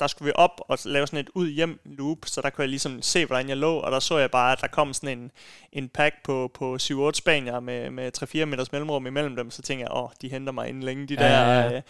[0.00, 3.02] der skulle vi op og lave sådan et ud-hjem loop, så der kunne jeg ligesom
[3.02, 5.30] se, hvordan jeg lå, og der så jeg bare, at der kom sådan en,
[5.72, 9.82] en pack på, på 7-8 spanier med, med 3-4 meters mellemrum imellem dem, så tænkte
[9.82, 11.28] jeg, åh, de henter mig inden længe, de ja, der...
[11.28, 11.76] Ja, ja.
[11.76, 11.82] Øh,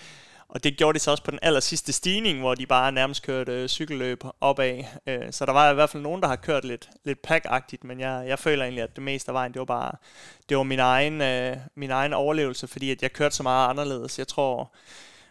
[0.49, 3.23] og det gjorde de så også på den aller sidste stigning, hvor de bare nærmest
[3.23, 4.85] kørte øh, cykelløb opad.
[5.07, 7.47] Øh, så der var i hvert fald nogen, der har kørt lidt, lidt pack
[7.83, 9.93] men jeg, jeg føler egentlig, at det meste af vejen, det var bare
[10.49, 14.19] det var min egen, øh, min egen overlevelse, fordi at jeg kørte så meget anderledes.
[14.19, 14.73] Jeg tror,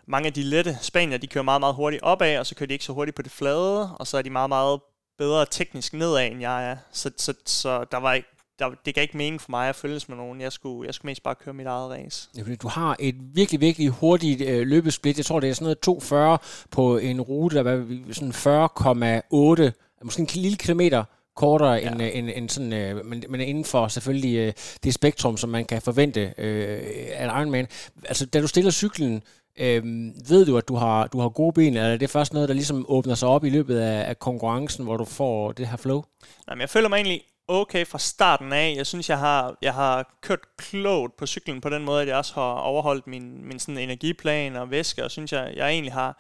[0.06, 2.74] mange af de lette spanier, de kører meget, meget hurtigt opad, og så kører de
[2.74, 4.80] ikke så hurtigt på det flade, og så er de meget, meget
[5.18, 6.78] bedre teknisk nedad, end jeg er.
[6.92, 10.10] Så, så, så der var ikke, der, det gav ikke mening for mig at følges
[10.10, 10.42] med nogen.
[10.42, 12.30] Jeg skulle, jeg skulle mest bare køre mit eget race.
[12.38, 15.18] Ja, du har et virkelig, virkelig hurtigt øh, løbesplit.
[15.18, 16.38] Jeg tror, det er sådan noget 240
[16.72, 21.04] på en rute, der var sådan 40,8, måske en lille kilometer
[21.36, 21.92] kortere ja.
[21.92, 25.50] end, øh, end, end sådan, øh, men, men inden for selvfølgelig øh, det spektrum, som
[25.50, 26.80] man kan forvente øh,
[27.14, 27.68] af Ironman.
[28.06, 29.24] Altså, da du stiller cyklen,
[29.60, 29.84] øh,
[30.30, 32.56] ved du, at du har, du har gode ben, eller er det først noget, der
[32.56, 36.04] ligesom åbner sig op i løbet af, af konkurrencen, hvor du får det her flow?
[36.48, 38.74] Nej, men jeg føler mig egentlig okay fra starten af.
[38.78, 42.16] Jeg synes, jeg har, jeg har kørt klogt på cyklen på den måde, at jeg
[42.16, 46.18] også har overholdt min, min sådan energiplan og væske, og synes, jeg, jeg egentlig har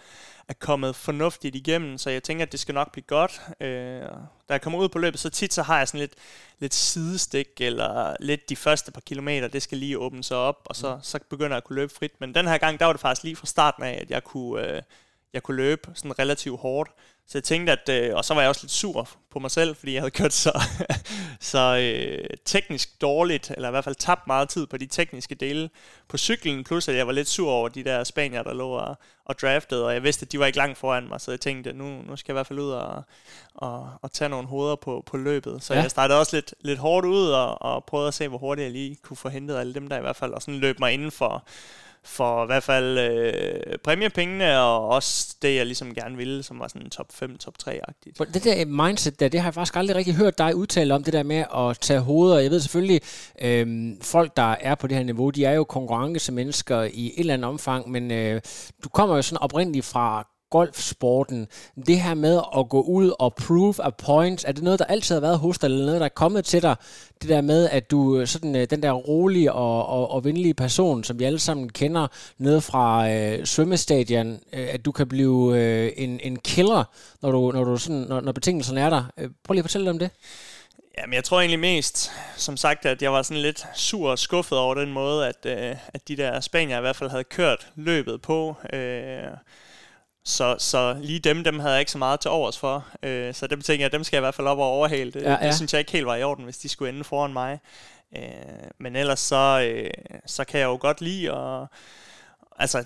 [0.48, 3.42] er kommet fornuftigt igennem, så jeg tænker, at det skal nok blive godt.
[3.60, 4.02] Øh,
[4.50, 6.13] da jeg kommer ud på løbet, så tit så har jeg sådan lidt,
[6.60, 10.76] lidt sidestik, eller lidt de første par kilometer, det skal lige åbne sig op, og
[10.76, 12.12] så, så begynder jeg at kunne løbe frit.
[12.20, 14.68] Men den her gang, der var det faktisk lige fra starten af, at jeg kunne,
[14.68, 14.82] øh,
[15.34, 16.92] jeg kunne løbe sådan relativt hårdt.
[17.28, 19.76] Så jeg tænkte, at, øh, og så var jeg også lidt sur på mig selv,
[19.76, 20.62] fordi jeg havde kørt så,
[21.52, 25.70] så øh, teknisk dårligt, eller i hvert fald tabt meget tid på de tekniske dele
[26.08, 28.98] på cyklen, plus at jeg var lidt sur over de der spanier, der lå og,
[29.26, 31.70] og draftede, og jeg vidste, at de var ikke langt foran mig, så jeg tænkte,
[31.70, 33.04] at nu, nu skal jeg i hvert fald ud og,
[33.56, 35.63] og, og tage nogle hoveder på, på løbet.
[35.63, 35.82] Så ja.
[35.82, 38.72] jeg startede også lidt, lidt hårdt ud og, og prøvede at se, hvor hurtigt jeg
[38.72, 41.12] lige kunne få hentet alle dem der i hvert fald, og sådan løb mig inden
[41.12, 41.48] for
[42.08, 46.67] for i hvert fald øh, præmiepengene, og også det, jeg ligesom gerne ville, som var
[46.67, 48.34] sådan top 5, top 3-agtigt.
[48.34, 51.13] Det der mindset der, det har jeg faktisk aldrig rigtig hørt dig udtale om, det
[51.13, 52.39] der med at tage hoveder.
[52.39, 53.02] Jeg ved selvfølgelig,
[53.41, 57.34] øh, folk, der er på det her niveau, de er jo konkurrencemennesker i et eller
[57.34, 58.41] andet omfang, men øh,
[58.84, 61.48] du kommer jo sådan oprindeligt fra golfsporten,
[61.88, 65.16] det her med at gå ud og prove a point, er det noget, der altid
[65.16, 66.76] har været hos dig, eller noget, der er kommet til dig,
[67.22, 70.54] det der med, at du øh, sådan øh, den der rolige og, og, og venlige
[70.54, 72.08] person, som vi alle sammen kender
[72.38, 76.84] nede fra øh, svømmestadion, øh, at du kan blive øh, en, en killer,
[77.22, 79.04] når, du, når, du sådan, når, når betingelserne er der.
[79.18, 80.10] Øh, prøv lige at fortælle om det.
[80.98, 84.58] Jamen, jeg tror egentlig mest, som sagt, at jeg var sådan lidt sur og skuffet
[84.58, 88.22] over den måde, at, øh, at de der spanier i hvert fald havde kørt løbet
[88.22, 88.56] på.
[88.74, 89.24] Øh,
[90.28, 92.88] så, så lige dem, dem havde jeg ikke så meget til overs for.
[93.04, 95.12] Øh, så dem tænker jeg, dem skal jeg i hvert fald op og overhale.
[95.12, 95.48] Det, ja, ja.
[95.48, 97.60] det synes jeg ikke helt var i orden, hvis de skulle ende foran mig.
[98.18, 98.22] Øh,
[98.80, 99.90] men ellers så, øh,
[100.26, 101.68] så kan jeg jo godt lide at...
[102.60, 102.86] Altså,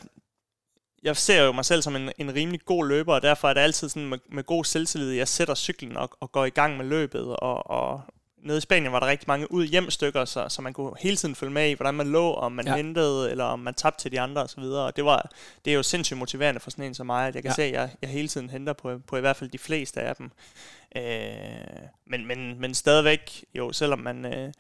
[1.04, 3.62] jeg ser jo mig selv som en, en rimelig god løber, og derfor er det
[3.62, 6.86] altid sådan med, med god selvtillid, jeg sætter cyklen og, og går i gang med
[6.86, 8.02] løbet, og, og
[8.44, 11.16] nede i Spanien var der rigtig mange ud hjem stykker, så, så man kunne hele
[11.16, 12.76] tiden følge med i, hvordan man lå, om man ja.
[12.76, 14.64] hentede, eller om man tabte til de andre osv.
[14.64, 15.30] Og det, var,
[15.66, 17.56] det er jo sindssygt motiverende for sådan en som mig, at jeg kan ja.
[17.56, 20.16] se, at jeg, jeg hele tiden henter på, på i hvert fald de fleste af
[20.16, 20.32] dem.
[20.96, 21.02] Øh,
[22.06, 24.26] men, men, men stadigvæk, jo, selvom man...
[24.26, 24.54] Øh,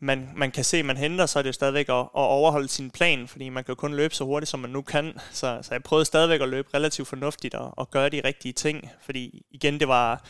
[0.00, 2.68] man, man kan se, at man henter, så er det jo stadigvæk at, at overholde
[2.68, 5.18] sin plan, fordi man kan jo kun løbe så hurtigt, som man nu kan.
[5.30, 8.90] Så, så jeg prøvede stadigvæk at løbe relativt fornuftigt og, og gøre de rigtige ting,
[9.00, 10.24] fordi igen, det var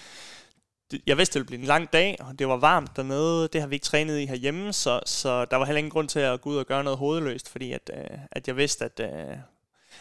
[1.07, 3.49] jeg vidste, det ville blive en lang dag, og det var varmt dernede.
[3.49, 6.21] Det har vi ikke trænet i herhjemme, så, så der var heller ingen grund til
[6.21, 9.37] at gå ud og gøre noget hovedløst, fordi at, øh, at jeg vidste, at, øh,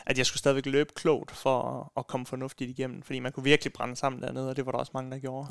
[0.05, 3.43] at jeg skulle stadigvæk løbe klogt for at, at komme fornuftigt igennem, fordi man kunne
[3.43, 5.47] virkelig brænde sammen dernede, og det var der også mange, der gjorde.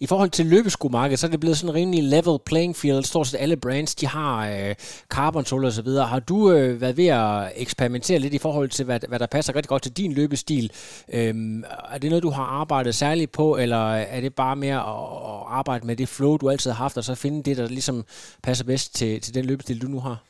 [0.00, 3.04] I forhold til løbeskomarkedet, så er det blevet sådan en rimelig level playing field.
[3.04, 4.74] Stort set alle brands, de har øh,
[5.08, 6.06] carbon og så videre.
[6.06, 9.56] Har du øh, været ved at eksperimentere lidt i forhold til, hvad, hvad der passer
[9.56, 10.72] rigtig godt til din løbestil?
[11.12, 15.34] Øhm, er det noget, du har arbejdet særligt på, eller er det bare mere at,
[15.34, 18.04] at arbejde med det flow, du altid har haft, og så finde det, der ligesom
[18.42, 20.22] passer bedst til, til den løbestil, du nu har?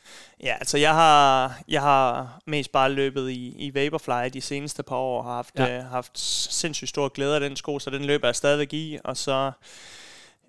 [0.42, 4.96] Ja, altså jeg har, jeg har mest bare løbet i, i Vaporfly de seneste par
[4.96, 5.78] år, har haft, ja.
[5.78, 6.18] øh, haft
[6.52, 9.52] sindssygt stor glæde af den sko, så den løber jeg stadigvæk i, og så,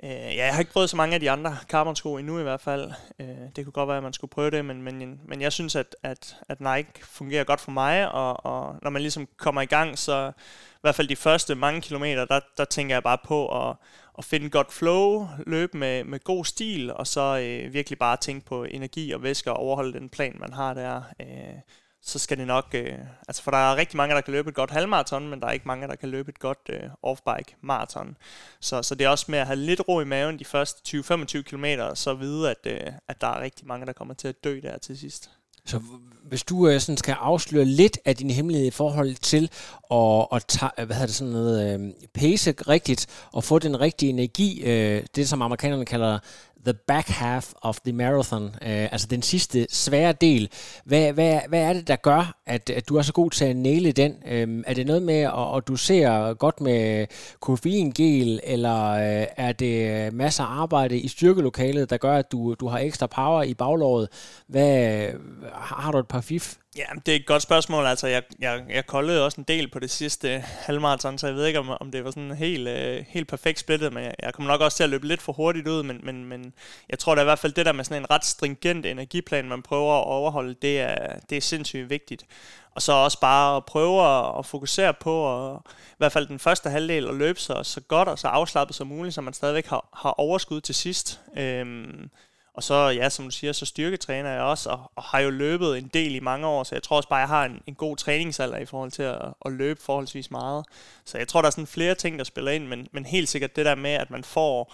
[0.04, 2.62] øh, ja, jeg har ikke prøvet så mange af de andre carbon-sko endnu i hvert
[2.62, 2.92] fald.
[3.20, 5.76] Øh, det kunne godt være, at man skulle prøve det, men, men, men jeg synes,
[5.76, 9.66] at, at, at Nike fungerer godt for mig, og, og når man ligesom kommer i
[9.66, 10.32] gang, så
[10.76, 13.76] i hvert fald de første mange kilometer, der, der tænker jeg bare på at
[14.18, 18.46] at finde godt flow, løbe med, med god stil, og så øh, virkelig bare tænke
[18.46, 21.02] på energi og væske og overholde den plan, man har der.
[21.20, 21.60] Øh,
[22.02, 22.66] så skal det nok...
[22.74, 25.48] Øh, altså, for der er rigtig mange, der kan løbe et godt halvmarathon, men der
[25.48, 28.18] er ikke mange, der kan løbe et godt øh, off-bike marathon.
[28.60, 31.42] Så, så det er også med at have lidt ro i maven de første 20-25
[31.42, 34.60] km, så vide, at, øh, at der er rigtig mange, der kommer til at dø
[34.64, 35.30] der til sidst.
[35.66, 35.80] Så
[36.28, 39.50] hvis du øh, sådan skal afsløre lidt af din hemmelighed i forhold til
[39.92, 43.80] at, at tage, øh, hvad hedder det, sådan noget, øh, pace rigtigt og få den
[43.80, 46.20] rigtige energi, øh, det som amerikanerne kalder
[46.66, 50.50] the back half of the marathon, øh, altså den sidste svære del.
[50.86, 53.56] Hvad, hvad, hvad er det, der gør, at, at du er så god til at
[53.56, 54.14] næle den?
[54.28, 57.08] Øh, er det noget med, at, at du ser godt med
[57.40, 62.68] koffeingel, eller øh, er det masser af arbejde i styrkelokalet, der gør, at du, du
[62.68, 64.08] har ekstra power i baglåret?
[64.48, 65.08] Hvad,
[65.54, 66.56] har du et par fif?
[66.76, 67.86] Ja, det er et godt spørgsmål.
[67.86, 71.46] Altså, jeg, jeg, jeg koldede også en del på det sidste halvmarathon, så jeg ved
[71.46, 74.52] ikke, om, om det var sådan helt, øh, helt perfekt splittet, men jeg, jeg kommer
[74.52, 76.54] nok også til at løbe lidt for hurtigt ud, men, men, men
[76.90, 79.62] jeg tror da i hvert fald, det der med sådan en ret stringent energiplan, man
[79.62, 82.26] prøver at overholde, det er, det er sindssygt vigtigt.
[82.72, 86.40] Og så også bare at prøve at, at fokusere på, at, i hvert fald den
[86.40, 89.66] første halvdel, at løbe så, så godt og så afslappet som muligt, så man stadigvæk
[89.66, 91.20] har, har overskud til sidst.
[91.38, 92.10] Øhm,
[92.56, 95.78] og så, ja, som du siger, så styrketræner jeg også, og, og har jo løbet
[95.78, 97.98] en del i mange år, så jeg tror også bare, jeg har en, en god
[97.98, 100.66] træningsalder i forhold til at, at løbe forholdsvis meget.
[101.06, 103.56] Så jeg tror, der er sådan flere ting, der spiller ind, men, men helt sikkert
[103.56, 104.74] det der med, at man får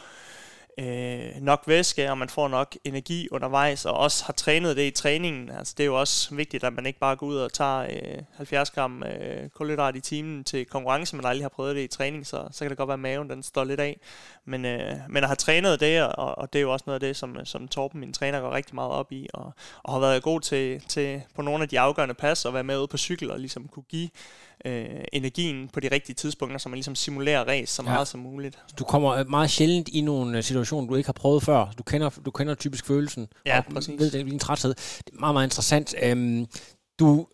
[0.79, 4.91] øh, nok væske, og man får nok energi undervejs, og også har trænet det i
[4.91, 5.49] træningen.
[5.49, 8.23] Altså, det er jo også vigtigt, at man ikke bare går ud og tager øh,
[8.35, 12.27] 70 gram øh, kulhydrat i timen til konkurrence, men aldrig har prøvet det i træning,
[12.27, 13.99] så, så kan det godt være, at maven den står lidt af.
[14.45, 17.07] Men, øh, men at have trænet det, og, og det er jo også noget af
[17.07, 19.53] det, som, som Torben, min træner, går rigtig meget op i, og,
[19.83, 22.77] og har været god til, til på nogle af de afgørende pas, og være med
[22.77, 24.09] ude på cykel, og ligesom kunne give
[24.65, 28.05] øh, energien på de rigtige tidspunkter, så man ligesom simulerer race så meget ja.
[28.05, 28.57] som muligt.
[28.79, 31.73] Du kommer meget sjældent i nogle øh, situationer, du ikke har prøvet før.
[31.77, 33.27] Du kender, du kender typisk følelsen.
[33.45, 33.99] Ja, og præcis.
[33.99, 34.73] ved din træthed.
[34.73, 35.95] Det er meget, meget interessant.
[36.01, 36.47] Øhm,
[36.99, 37.27] du,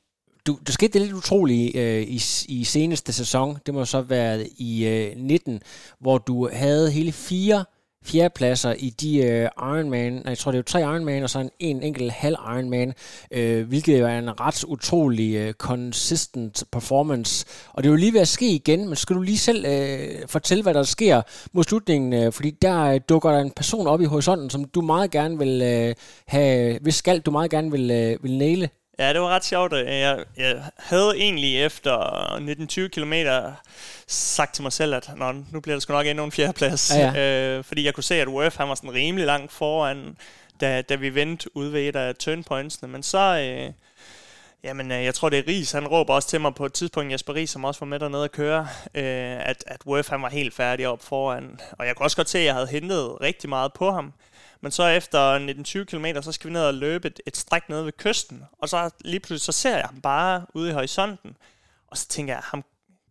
[0.48, 3.58] du, det skete lidt utroligt øh, i, i seneste sæson.
[3.66, 5.62] Det må så være i øh, 19,
[6.00, 7.66] hvor du havde hele fire
[8.08, 11.39] fjerdepladser i de øh, Ironman, nej, jeg tror det er jo tre Ironman, og så
[11.39, 12.93] en, en enkelt halv Ironman,
[13.32, 17.46] øh, hvilket jo er en ret utrolig øh, consistent performance.
[17.74, 20.28] Og det er jo lige ved at ske igen, men skal du lige selv øh,
[20.28, 21.22] fortælle, hvad der sker
[21.54, 24.82] mod slutningen, øh, fordi der øh, dukker der en person op i horisonten, som du
[24.82, 25.96] meget gerne vil øh,
[26.28, 28.70] have, hvis skal du meget gerne vil, øh, vil næle.
[28.99, 29.73] Ja, det var ret sjovt.
[29.73, 31.97] Jeg, jeg havde egentlig efter
[32.86, 33.13] 19-20 km
[34.07, 36.91] sagt til mig selv, at Nå, nu bliver der sgu nok endnu en fjerdeplads.
[36.95, 37.57] Ja, ja.
[37.57, 40.17] Øh, fordi jeg kunne se, at UF han var sådan rimelig langt foran,
[40.62, 42.91] da, da vi vendte ud ved et af turnpointsene.
[42.91, 43.39] Men så...
[43.39, 43.73] Øh,
[44.63, 45.71] Jamen, øh, jeg tror, det er Ries.
[45.71, 48.23] Han råber også til mig på et tidspunkt, Jesper Ries, som også var med dernede
[48.23, 51.60] at køre, øh, at, at Worth han var helt færdig op foran.
[51.71, 54.13] Og jeg kunne også godt se, at jeg havde hentet rigtig meget på ham.
[54.62, 55.39] Men så efter
[55.82, 58.43] 19-20 km, så skal vi ned og løbe et, et stræk nede ved kysten.
[58.58, 61.38] Og så lige pludselig, så ser jeg ham bare ude i horisonten.
[61.88, 62.63] Og så tænker jeg, ham,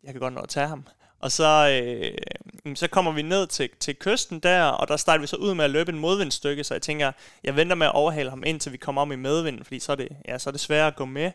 [0.05, 0.87] jeg kan godt nå at tage ham.
[1.21, 5.27] Og så, øh, så kommer vi ned til, til kysten der, og der starter vi
[5.27, 7.13] så ud med at løbe en modvindstykke, så jeg tænker,
[7.45, 9.97] jeg venter med at overhale ham indtil vi kommer om i medvinden, fordi så er
[9.97, 11.33] det, ja, så er det svært at gå med.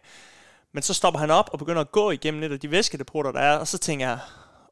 [0.71, 3.39] Men så stopper han op og begynder at gå igennem lidt af de væskedepoter, der
[3.39, 4.19] er, og så tænker jeg,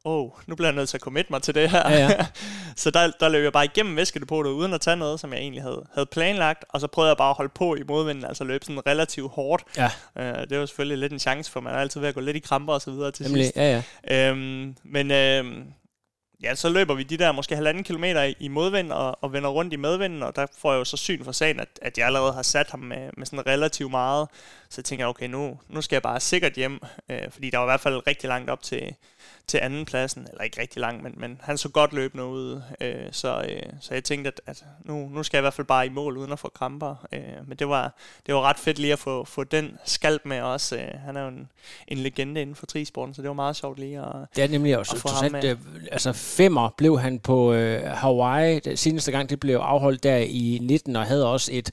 [0.04, 1.90] oh, nu bliver jeg nødt til at commit mig til det her.
[1.90, 2.26] Ja, ja.
[2.76, 5.62] så der, der løb jeg bare igennem væskedepotet uden at tage noget, som jeg egentlig
[5.62, 8.64] havde, havde planlagt, og så prøvede jeg bare at holde på i modvinden, altså løbe
[8.64, 9.64] sådan relativt hårdt.
[9.76, 9.90] Ja.
[10.16, 12.36] Uh, det var selvfølgelig lidt en chance, for man er altid ved at gå lidt
[12.36, 13.56] i kramper og så videre til Nemlig, sidst.
[13.56, 14.30] Ja, ja.
[14.30, 15.64] Øhm, men øh,
[16.42, 19.72] ja, så løber vi de der måske halvanden kilometer i modvind og, og vender rundt
[19.72, 22.32] i medvinden, og der får jeg jo så syn for sagen, at, at jeg allerede
[22.32, 24.28] har sat ham med, med sådan relativt meget.
[24.70, 27.64] Så jeg tænker, okay, nu, nu skal jeg bare sikkert hjem, øh, fordi der var
[27.64, 28.94] i hvert fald rigtig langt op til,
[29.46, 32.94] til anden pladsen, eller ikke rigtig langt, men, men han så godt løbende ud, øh,
[33.12, 35.86] så, øh, så jeg tænkte, at, at nu, nu skal jeg i hvert fald bare
[35.86, 37.06] i mål, uden at få kramper.
[37.12, 37.94] Øh, men det var,
[38.26, 40.76] det var ret fedt lige at få, få den skalp med også.
[40.76, 41.48] Øh, han er jo en,
[41.88, 44.06] en legende inden for trisporten, så det var meget sjovt lige at
[44.36, 45.44] Det er nemlig også, med.
[45.44, 45.58] Øh,
[45.92, 50.58] altså femmer blev han på øh, Hawaii, det seneste gang det blev afholdt der i
[50.62, 51.70] 19, og havde også et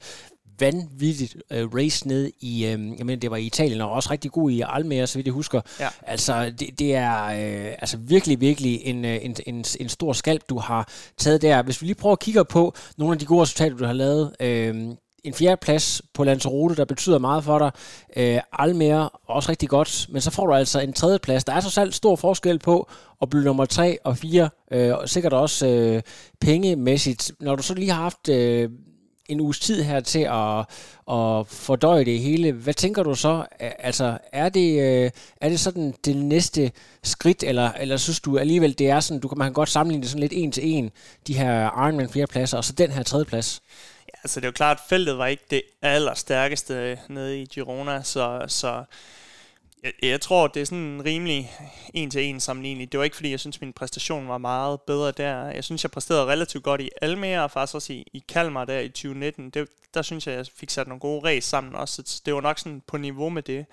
[0.60, 4.32] vanvittigt uh, race ned i, uh, jeg mener, det var i Italien, og også rigtig
[4.32, 5.62] god i Almere, så vidt jeg husker.
[5.80, 5.88] Ja.
[6.02, 10.60] Altså, det, det er uh, altså virkelig, virkelig en, en, en, en stor skalp, du
[10.60, 11.64] har taget der.
[11.64, 14.36] Hvis vi lige prøver at kigge på nogle af de gode resultater, du har lavet,
[14.44, 17.72] uh, en fjerde plads på Lanzarote, der betyder meget for dig.
[18.36, 20.08] Uh, Almere, også rigtig godt.
[20.10, 21.44] Men så får du altså en tredje plads.
[21.44, 22.90] Der er så selv stor forskel på
[23.22, 24.50] at blive nummer tre og fire.
[24.76, 27.32] Uh, og sikkert også uh, pengemæssigt.
[27.40, 28.72] Når du så lige har haft uh,
[29.28, 30.60] en uges tid her til at,
[31.16, 32.52] at fordøje det hele.
[32.52, 33.46] Hvad tænker du så?
[33.60, 35.12] Altså, er det, øh,
[35.42, 36.72] er det sådan det næste
[37.04, 40.02] skridt, eller, eller synes du alligevel, det er sådan, du kan, man kan godt sammenligne
[40.02, 40.92] det sådan lidt en til en,
[41.28, 43.62] de her Ironman flere pladser, og så den her tredje plads?
[44.14, 48.04] Ja, altså det er jo klart, at feltet var ikke det allerstærkeste nede i Girona,
[48.04, 48.84] så, så
[49.88, 51.52] jeg, jeg tror, det er sådan en rimelig
[51.94, 52.92] en-til-en sammenligning.
[52.92, 55.46] Det var ikke, fordi jeg synes, min præstation var meget bedre der.
[55.46, 58.80] Jeg synes, jeg præsterede relativt godt i Almere, og faktisk også i, i Kalmar der
[58.80, 59.50] i 2019.
[59.50, 62.04] Det, der synes jeg, jeg fik sat nogle gode race sammen også.
[62.06, 63.66] Så det var nok sådan på niveau med det.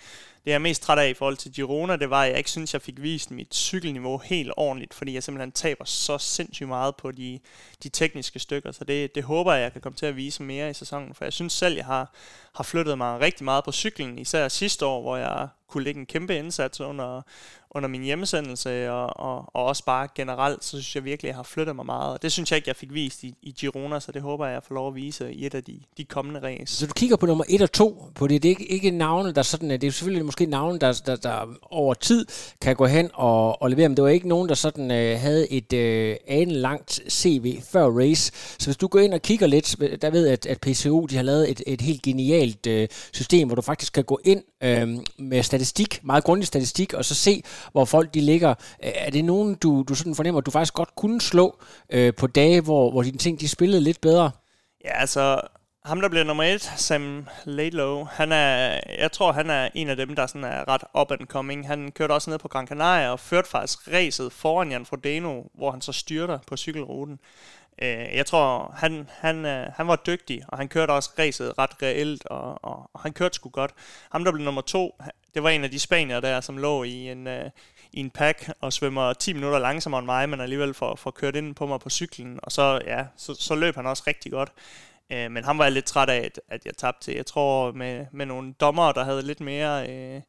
[0.45, 2.51] Det jeg er mest træt af i forhold til Girona, det var, at jeg ikke
[2.51, 6.97] synes, jeg fik vist mit cykelniveau helt ordentligt, fordi jeg simpelthen taber så sindssygt meget
[6.97, 7.39] på de,
[7.83, 8.73] de tekniske stykker.
[8.73, 11.25] Så det, det håber jeg, jeg kan komme til at vise mere i sæsonen, for
[11.25, 12.15] jeg synes selv, jeg har,
[12.55, 16.07] har flyttet mig rigtig meget på cyklen, især sidste år, hvor jeg kunne lægge en
[16.07, 17.23] kæmpe indsats under,
[17.75, 21.37] under min hjemmesendelse, og, og, og også bare generelt, så synes jeg virkelig, at jeg
[21.37, 22.13] har flyttet mig meget.
[22.13, 24.55] Og det synes jeg ikke, jeg fik vist i, i Girona, så det håber jeg,
[24.55, 26.77] jeg får lov at vise i et af de, de kommende race.
[26.77, 28.43] Så du kigger på nummer 1 og 2 på det.
[28.43, 29.77] Det er ikke, ikke navne, der sådan er.
[29.77, 32.27] Det er selvfølgelig måske navne, der, der, der over tid
[32.61, 35.53] kan gå hen og, og levere, men det var ikke nogen, der sådan øh, havde
[35.53, 36.17] et øh,
[36.49, 38.33] langt CV før race.
[38.59, 41.23] Så hvis du går ind og kigger lidt, der ved at, at PCO de har
[41.23, 45.43] lavet et, et helt genialt øh, system, hvor du faktisk kan gå ind øh, med
[45.43, 48.55] statistik, meget grundig statistik, og så se, hvor folk de ligger.
[48.79, 51.59] Er det nogen, du, du sådan fornemmer, at du faktisk godt kunne slå
[51.91, 54.31] øh, på dage, hvor, hvor dine ting de spillede lidt bedre?
[54.85, 55.41] Ja, altså
[55.85, 59.97] ham, der bliver nummer et, Sam Laidlow, han er, jeg tror, han er en af
[59.97, 61.67] dem, der sådan er ret up and coming.
[61.67, 65.71] Han kørte også ned på Gran Canaria og førte faktisk racet foran Jan Frodeno, hvor
[65.71, 67.19] han så styrter på cykelruten.
[67.83, 71.83] Øh, jeg tror, han, han, øh, han var dygtig, og han kørte også racet ret
[71.83, 73.75] reelt, og, og, og han kørte sgu godt.
[74.11, 75.01] Ham, der blev nummer to,
[75.35, 77.51] det var en af de spanier der, som lå i en, øh,
[77.93, 81.37] i en pack og svømmer 10 minutter langsommere end mig, men alligevel får, får kørt
[81.37, 84.53] ind på mig på cyklen, og så, ja, så, så løb han også rigtig godt.
[85.13, 87.15] Øh, men han var jeg lidt træt af, at, at jeg tabte til.
[87.15, 89.91] Jeg tror, med, med nogle dommer, der havde lidt mere...
[89.91, 90.21] Øh,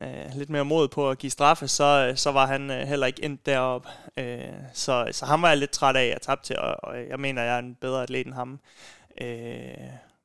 [0.00, 3.06] øh, lidt mere mod på at give straffe, så, øh, så var han øh, heller
[3.06, 3.88] ikke endt deroppe.
[4.16, 7.08] Øh, så, så ham var jeg lidt træt af, at jeg tabte til, og, og
[7.08, 8.60] jeg mener, jeg er en bedre atlet end ham.
[9.20, 9.74] Øh,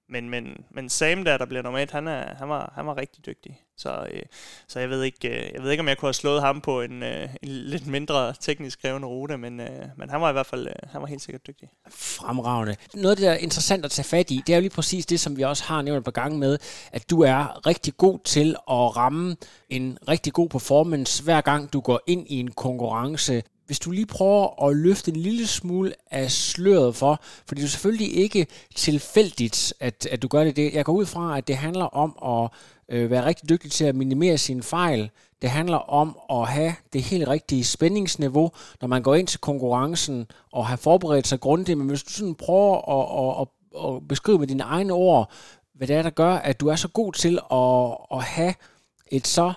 [0.09, 2.97] men, men, men Sam der, der bliver nummer et, han, er, han, var, han var
[2.97, 3.61] rigtig dygtig.
[3.77, 4.21] Så, øh,
[4.67, 6.81] så jeg, ved ikke, øh, jeg ved ikke, om jeg kunne have slået ham på
[6.81, 10.45] en, øh, en lidt mindre teknisk krævende rute, men, øh, men han var i hvert
[10.45, 11.69] fald øh, han var helt sikkert dygtig.
[11.89, 12.75] Fremragende.
[12.93, 15.05] Noget af det, der er interessant at tage fat i, det er jo lige præcis
[15.05, 16.57] det, som vi også har nævnt på gang med,
[16.91, 19.35] at du er rigtig god til at ramme
[19.69, 24.05] en rigtig god performance, hver gang du går ind i en konkurrence hvis du lige
[24.05, 29.73] prøver at løfte en lille smule af sløret for, for det er selvfølgelig ikke tilfældigt,
[29.79, 30.55] at, at du gør det.
[30.55, 30.73] det.
[30.73, 32.49] Jeg går ud fra, at det handler om at
[32.95, 35.09] øh, være rigtig dygtig til at minimere sine fejl.
[35.41, 38.51] Det handler om at have det helt rigtige spændingsniveau,
[38.81, 41.77] når man går ind til konkurrencen og har forberedt sig grundigt.
[41.77, 45.31] Men hvis du sådan prøver at, at, at, at beskrive med dine egne ord,
[45.75, 48.53] hvad det er, der gør, at du er så god til at, at have
[49.11, 49.53] et så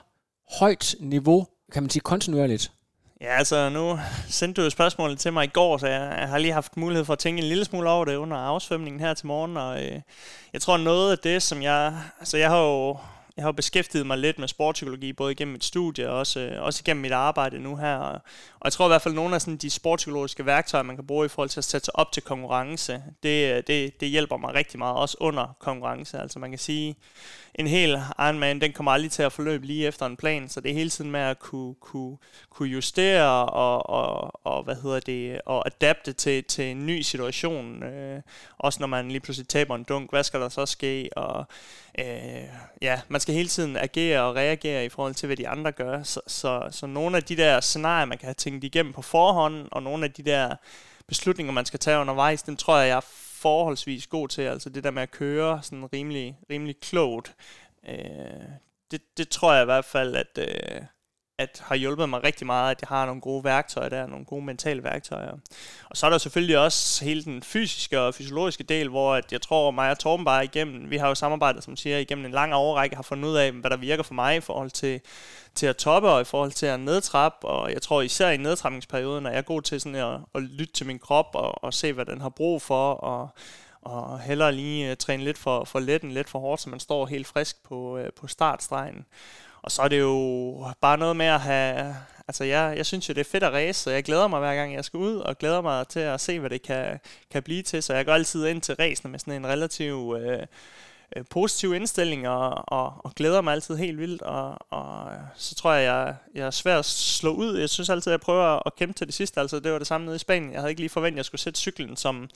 [0.58, 2.72] højt niveau, kan man sige, kontinuerligt.
[3.20, 6.38] Ja, altså nu sendte du jo spørgsmålet til mig i går, så jeg, jeg har
[6.38, 9.26] lige haft mulighed for at tænke en lille smule over det under afsvømningen her til
[9.26, 10.00] morgen, og øh,
[10.52, 11.94] jeg tror noget af det, som jeg...
[12.20, 12.98] Altså jeg har jo
[13.36, 16.82] jeg har beskæftiget mig lidt med sportspsykologi, både igennem mit studie og også, øh, også
[16.84, 17.96] igennem mit arbejde nu her.
[17.96, 18.20] Og,
[18.60, 21.06] og jeg tror i hvert fald, at nogle af sådan, de sportspsykologiske værktøjer, man kan
[21.06, 24.54] bruge i forhold til at sætte sig op til konkurrence, det, det, det hjælper mig
[24.54, 26.18] rigtig meget, også under konkurrence.
[26.18, 26.96] Altså man kan sige,
[27.54, 30.70] en hel Ironman, den kommer aldrig til at forløbe lige efter en plan, så det
[30.70, 32.16] er hele tiden med at kunne, kunne,
[32.50, 37.82] kunne justere og, og, og, hvad hedder det, og adapte til, til en ny situation.
[37.82, 38.22] Øh,
[38.58, 41.10] også når man lige pludselig taber en dunk, hvad skal der så ske?
[41.16, 41.46] Og
[41.98, 42.44] øh,
[42.82, 46.02] ja, man skal hele tiden agere og reagere i forhold til, hvad de andre gør.
[46.02, 49.68] Så, så, så nogle af de der scenarier, man kan have tænkt igennem på forhånd,
[49.72, 50.56] og nogle af de der
[51.06, 53.02] beslutninger, man skal tage undervejs, dem tror jeg, jeg
[53.42, 54.42] forholdsvis god til.
[54.42, 57.36] Altså det der med at køre sådan rimelig, rimelig klogt.
[57.88, 57.96] Øh,
[58.90, 60.82] det, det tror jeg i hvert fald, at, øh,
[61.40, 64.44] at har hjulpet mig rigtig meget, at jeg har nogle gode værktøjer der, nogle gode
[64.44, 65.32] mentale værktøjer.
[65.90, 69.42] Og så er der selvfølgelig også hele den fysiske og fysiologiske del, hvor at jeg
[69.42, 72.54] tror, mig og Torben bare igennem, vi har jo samarbejdet, som siger, igennem en lang
[72.54, 75.00] overrække, har fundet ud af, hvad der virker for mig i forhold til,
[75.54, 79.26] til at toppe og i forhold til at nedtrappe, og jeg tror især i nedtrapningsperioden
[79.26, 82.04] er jeg god til sådan at, at lytte til min krop og, og se, hvad
[82.04, 83.28] den har brug for, og,
[83.82, 86.80] og hellere lige øh, træne lidt for, for let end lidt for hårdt, så man
[86.80, 89.06] står helt frisk på, øh, på startstregen.
[89.62, 91.96] Og så er det jo bare noget med at have...
[92.28, 94.54] Altså, jeg, jeg synes jo, det er fedt at race, så jeg glæder mig hver
[94.54, 97.62] gang, jeg skal ud, og glæder mig til at se, hvad det kan, kan blive
[97.62, 97.82] til.
[97.82, 100.46] Så jeg går altid ind til racen med sådan en relativ øh,
[101.16, 104.22] øh, positiv indstilling, og, og, og glæder mig altid helt vildt.
[104.22, 107.58] Og, og så tror jeg, jeg, jeg er svær at slå ud.
[107.58, 109.40] Jeg synes altid, jeg prøver at kæmpe til det sidste.
[109.40, 110.52] Altså, det var det samme nede i Spanien.
[110.52, 112.28] Jeg havde ikke lige forventet, at jeg skulle sætte cyklen som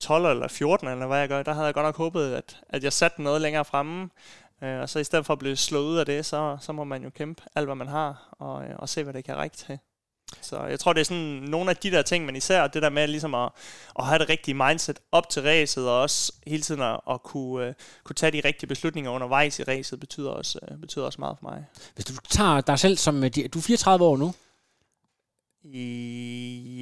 [0.00, 1.42] 12 eller 14, eller hvad jeg gør.
[1.42, 4.10] Der havde jeg godt nok håbet, at, at jeg satte noget længere fremme.
[4.62, 6.84] Øh, og så i stedet for at blive slået ud af det, så, så må
[6.84, 9.56] man jo kæmpe alt, hvad man har, og, øh, og se, hvad det kan række
[9.56, 9.78] til.
[10.40, 12.90] Så jeg tror, det er sådan nogle af de der ting, men især det der
[12.90, 13.50] med ligesom at,
[13.98, 17.68] at have det rigtige mindset op til racet, og også hele tiden at, at kunne,
[17.68, 21.36] uh, kunne tage de rigtige beslutninger undervejs i racet, betyder også, uh, betyder også meget
[21.40, 21.64] for mig.
[21.94, 23.20] Hvis du tager dig selv som...
[23.20, 24.34] Du er 34 år nu?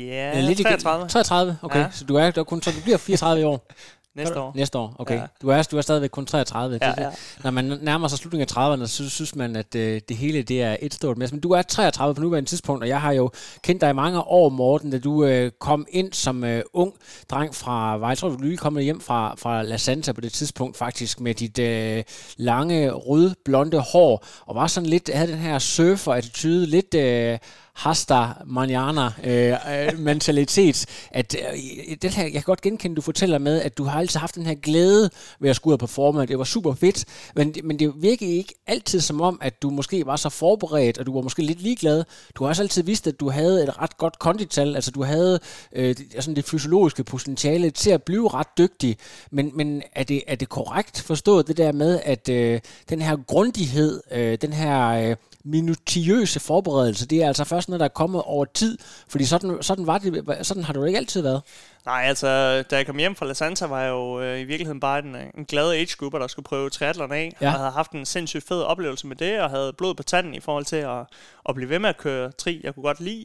[0.07, 1.09] Ja, lidt 33.
[1.09, 1.79] 33, okay.
[1.79, 1.91] Ja.
[1.91, 3.67] Så du er, du er kun, så du bliver 34 år.
[4.17, 4.53] Næste år.
[4.55, 5.15] Næste år, okay.
[5.15, 5.27] Ja.
[5.43, 6.79] Du, er, du er stadigvæk kun 33.
[6.83, 7.11] Ja, ja.
[7.45, 10.63] Når man nærmer sig slutningen af 30'erne, så synes man, at øh, det hele det
[10.63, 11.33] er et stort mess.
[11.33, 13.31] Men du er 33 på nuværende tidspunkt, og jeg har jo
[13.63, 16.95] kendt dig i mange år, Morten, da du øh, kom ind som øh, ung
[17.31, 21.21] dreng fra, tror, du lige kom hjem fra, fra La Santa på det tidspunkt faktisk,
[21.21, 22.05] med dit øh,
[22.37, 26.95] lange, rød, blonde hår, og var sådan lidt, havde den her surfer-attitude, lidt...
[26.95, 27.39] Øh,
[27.75, 30.87] hasta manana øh, øh, mentalitet.
[31.11, 34.21] At, øh, det her, jeg kan godt genkende, du fortæller med, at du har altid
[34.21, 35.11] haft den her glæde
[35.41, 36.27] ved at skulle ud og performe.
[36.27, 40.07] Det var super fedt, men, men det virkede ikke altid som om, at du måske
[40.07, 42.05] var så forberedt, og du var måske lidt ligeglad.
[42.35, 45.41] Du har også altid vidst, at du havde et ret godt kondital, altså du havde
[45.73, 48.97] øh, sådan det fysiologiske potentiale til at blive ret dygtig.
[49.31, 53.17] Men, men er, det, er det korrekt forstået, det der med, at øh, den her
[53.27, 58.23] grundighed, øh, den her øh, minutiøse forberedelse, det er altså først noget, der er kommet
[58.23, 58.79] over tid,
[59.09, 61.43] fordi sådan, sådan, var det, sådan har det jo ikke altid været.
[61.87, 64.81] Nej, altså, da jeg kom hjem fra La Santa, var jeg jo øh, i virkeligheden
[64.81, 67.47] bare en, en glad age grouper, der skulle prøve triathlon af, ja.
[67.47, 70.41] og havde haft en sindssygt fed oplevelse med det, og havde blod på tanden i
[70.41, 71.07] forhold til at,
[71.49, 72.61] at blive ved med at køre tri.
[72.65, 73.25] Jeg kunne godt lide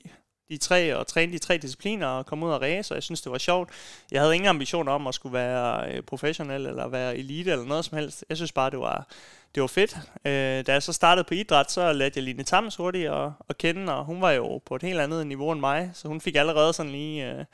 [0.49, 3.21] de tre og træne de tre discipliner og komme ud og race, og jeg synes,
[3.21, 3.69] det var sjovt.
[4.11, 7.85] Jeg havde ingen ambitioner om at skulle være øh, professionel eller være elite eller noget
[7.85, 8.25] som helst.
[8.29, 9.07] Jeg synes bare, det var,
[9.55, 9.97] det var fedt.
[10.25, 13.57] Øh, da jeg så startede på idræt, så lærte jeg Line Tams hurtigt at, at
[13.57, 16.35] kende, og hun var jo på et helt andet niveau end mig, så hun fik
[16.35, 17.31] allerede sådan lige...
[17.31, 17.45] Øh,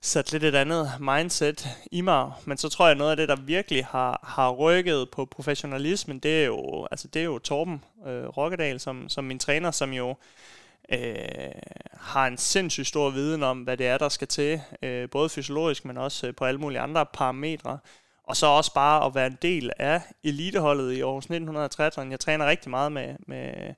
[0.00, 2.32] sat lidt et andet mindset i mig.
[2.44, 6.42] Men så tror jeg, noget af det, der virkelig har, har rykket på professionalismen, det
[6.42, 10.16] er jo, altså det er jo Torben øh, Rokkedal, som, som min træner, som jo
[10.92, 11.52] øh,
[11.92, 15.84] har en sindssygt stor viden om, hvad det er, der skal til, øh, både fysiologisk,
[15.84, 17.78] men også øh, på alle mulige andre parametre.
[18.24, 22.10] Og så også bare at være en del af eliteholdet i Aarhus 1960'erne.
[22.10, 23.74] Jeg træner rigtig meget med, med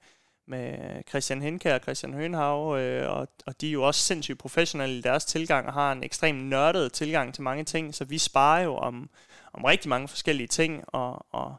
[0.48, 4.98] med Christian Henkær og Christian Høenhav, øh, og, og de er jo også sindssygt professionelle
[4.98, 8.62] i deres tilgang og har en ekstrem nørdet tilgang til mange ting, så vi sparer
[8.62, 9.11] jo om,
[9.52, 11.54] om rigtig mange forskellige ting, og, og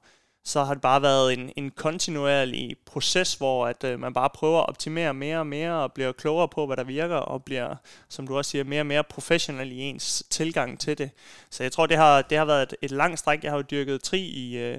[0.48, 4.60] så har det bare været en, en kontinuerlig proces, hvor at øh, man bare prøver
[4.60, 7.76] at optimere mere og mere, og bliver klogere på, hvad der virker, og bliver,
[8.10, 11.10] som du også siger, mere og mere professionel i ens tilgang til det.
[11.50, 13.43] Så jeg tror, det har, det har været et, et langt stræk.
[13.43, 14.58] Jeg har jo dyrket tri i...
[14.58, 14.78] Øh,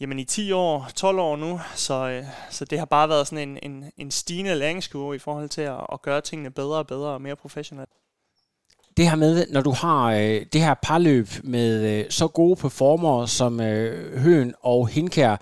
[0.00, 3.48] jamen i 10 år, 12 år nu, så, øh, så det har bare været sådan
[3.48, 7.08] en, en, en stigende læringskurve i forhold til at, at gøre tingene bedre og bedre
[7.08, 7.90] og mere professionelt.
[8.96, 13.26] Det her med, når du har øh, det her parløb med øh, så gode performer
[13.26, 15.36] som øh, Høen og Hinkær,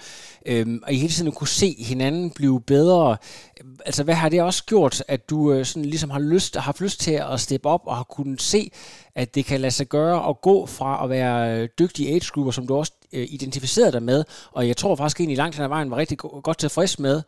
[0.47, 4.43] øh, og I hele tiden kunne se hinanden blive bedre, øh, altså hvad har det
[4.43, 7.81] også gjort, at du øh, sådan ligesom har lyst, haft lyst til at steppe op
[7.87, 8.71] og har kunnet se,
[9.15, 12.51] at det kan lade sig gøre at gå fra at være øh, dygtig age grouper,
[12.51, 15.69] som du også øh, identificerede dig med, og jeg tror faktisk egentlig langt hen ad
[15.69, 17.23] vejen var rigtig godt tilfreds med,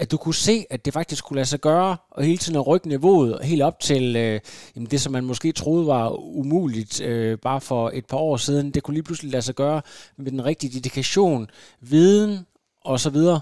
[0.00, 2.66] at du kunne se, at det faktisk kunne lade sig gøre, og hele tiden at
[2.66, 4.40] rykke niveauet helt op til øh,
[4.76, 8.70] jamen det, som man måske troede var umuligt øh, bare for et par år siden.
[8.70, 9.82] Det kunne lige pludselig lade sig gøre
[10.16, 12.46] med den rigtige dedikation, viden
[12.84, 13.40] og så videre.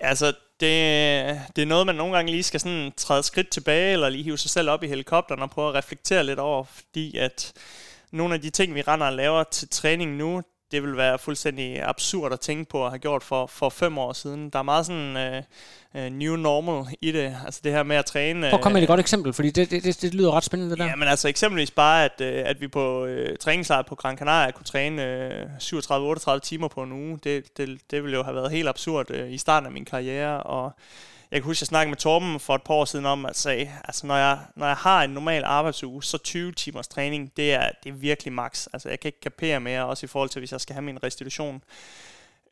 [0.00, 0.26] Ja, altså
[0.60, 0.70] det,
[1.56, 4.38] det er noget, man nogle gange lige skal sådan træde skridt tilbage, eller lige hive
[4.38, 7.52] sig selv op i helikopteren og prøve at reflektere lidt over, fordi at
[8.12, 10.42] nogle af de ting, vi render og laver til træning nu,
[10.74, 14.12] det vil være fuldstændig absurd at tænke på at have gjort for, for fem år
[14.12, 14.50] siden.
[14.50, 15.42] Der er meget sådan
[15.94, 17.36] uh, uh, new normal i det.
[17.44, 18.40] Altså det her med at træne...
[18.40, 20.70] Prøv at komme med et godt eksempel, fordi det, det, det, det lyder ret spændende,
[20.70, 20.86] det der.
[20.86, 23.10] Ja, men altså eksempelvis bare, at, uh, at vi på uh,
[23.40, 25.78] træningslejr på Gran Canaria kunne træne uh,
[26.36, 27.18] 37-38 timer på en uge.
[27.24, 30.42] Det, det, det ville jo have været helt absurd uh, i starten af min karriere,
[30.42, 30.72] og
[31.34, 33.70] jeg kan huske, jeg snakkede med Torben for et par år siden om at sagde,
[33.84, 37.70] altså når jeg, når jeg har en normal arbejdsuge, så 20 timers træning, det er,
[37.84, 38.66] det er virkelig max.
[38.72, 41.02] Altså jeg kan ikke kapere mere, også i forhold til, hvis jeg skal have min
[41.02, 41.62] restitution.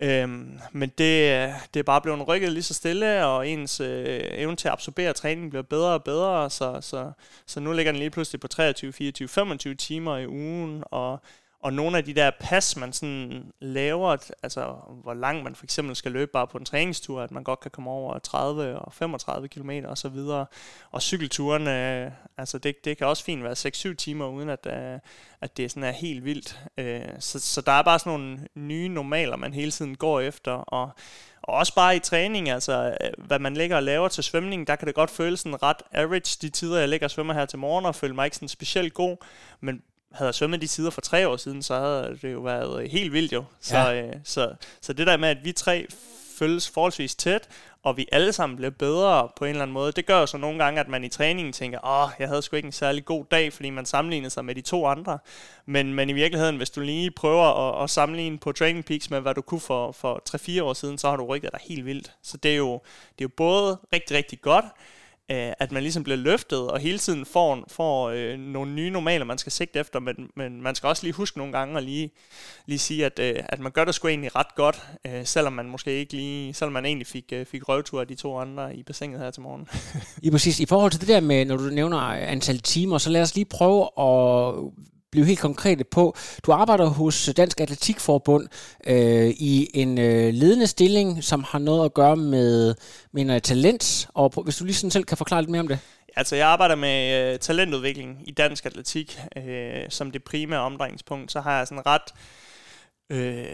[0.00, 4.56] Øhm, men det, det er bare blevet rykket lige så stille, og ens øh, evne
[4.56, 7.12] til at absorbere træning bliver bedre og bedre, så, så,
[7.46, 11.22] så nu ligger den lige pludselig på 23, 24, 25 timer i ugen, og
[11.62, 15.96] og nogle af de der pas, man sådan laver, altså hvor langt man for eksempel
[15.96, 19.48] skal løbe bare på en træningstur, at man godt kan komme over 30 og 35
[19.48, 20.46] km og så videre.
[20.90, 24.98] Og cykelturen, øh, altså det, det kan også fint være 6-7 timer, uden at, øh,
[25.40, 26.60] at det sådan er helt vildt.
[26.78, 30.52] Øh, så, så der er bare sådan nogle nye normaler, man hele tiden går efter,
[30.52, 30.90] og
[31.42, 34.76] og også bare i træning, altså øh, hvad man ligger og laver til svømning, der
[34.76, 37.58] kan det godt føles sådan ret average de tider, jeg ligger og svømmer her til
[37.58, 39.16] morgen, og føler mig ikke sådan specielt god.
[39.60, 39.82] Men
[40.14, 43.12] havde jeg svømmet de sider for tre år siden, så havde det jo været helt
[43.12, 43.44] vildt jo.
[43.60, 44.02] Så, ja.
[44.02, 45.86] øh, så, så det der med, at vi tre
[46.38, 47.48] følges forholdsvis tæt,
[47.82, 50.36] og vi alle sammen bliver bedre på en eller anden måde, det gør jo så
[50.36, 53.24] nogle gange, at man i træningen tænker, åh, jeg havde sgu ikke en særlig god
[53.30, 55.18] dag, fordi man sammenligner sig med de to andre.
[55.66, 59.20] Men, men i virkeligheden, hvis du lige prøver at, at sammenligne på Training Peaks med,
[59.20, 60.22] hvad du kunne for, for
[60.58, 62.12] 3-4 år siden, så har du rykket dig helt vildt.
[62.22, 62.72] Så det er jo,
[63.18, 64.64] det er jo både rigtig, rigtig godt,
[65.30, 69.24] øh, at man ligesom bliver løftet, og hele tiden får, får øh, nogle nye normaler,
[69.24, 72.10] man skal sigte efter, men, men man skal også lige huske nogle gange og lige,
[72.66, 75.68] lige sige, at, øh, at man gør det sgu egentlig ret godt, øh, selvom man
[75.68, 78.82] måske ikke lige, selvom man egentlig fik, øh, fik røvtur af de to andre i
[78.82, 79.68] bassinet her til morgen.
[80.26, 80.60] I præcis.
[80.60, 83.44] I forhold til det der med, når du nævner antal timer, så lad os lige
[83.44, 84.54] prøve at
[85.12, 86.16] blive helt konkrete på.
[86.46, 88.48] Du arbejder hos Dansk Atletikforbund
[88.86, 92.74] øh, i en øh, ledende stilling, som har noget at gøre med,
[93.12, 95.78] mener talent, og hvis du lige sådan selv kan forklare lidt mere om det.
[96.16, 101.32] Altså, jeg arbejder med øh, talentudvikling i dansk atletik øh, som det primære omdrejningspunkt.
[101.32, 102.12] Så har jeg sådan ret
[103.10, 103.46] øh,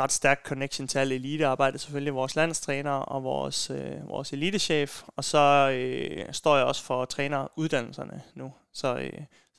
[0.00, 5.24] ret stærk connection til alle elitearbejde, selvfølgelig vores landstræner og vores, øh, vores elitechef, og
[5.24, 8.52] så øh, står jeg også for træneruddannelserne nu.
[8.72, 9.12] Så, øh,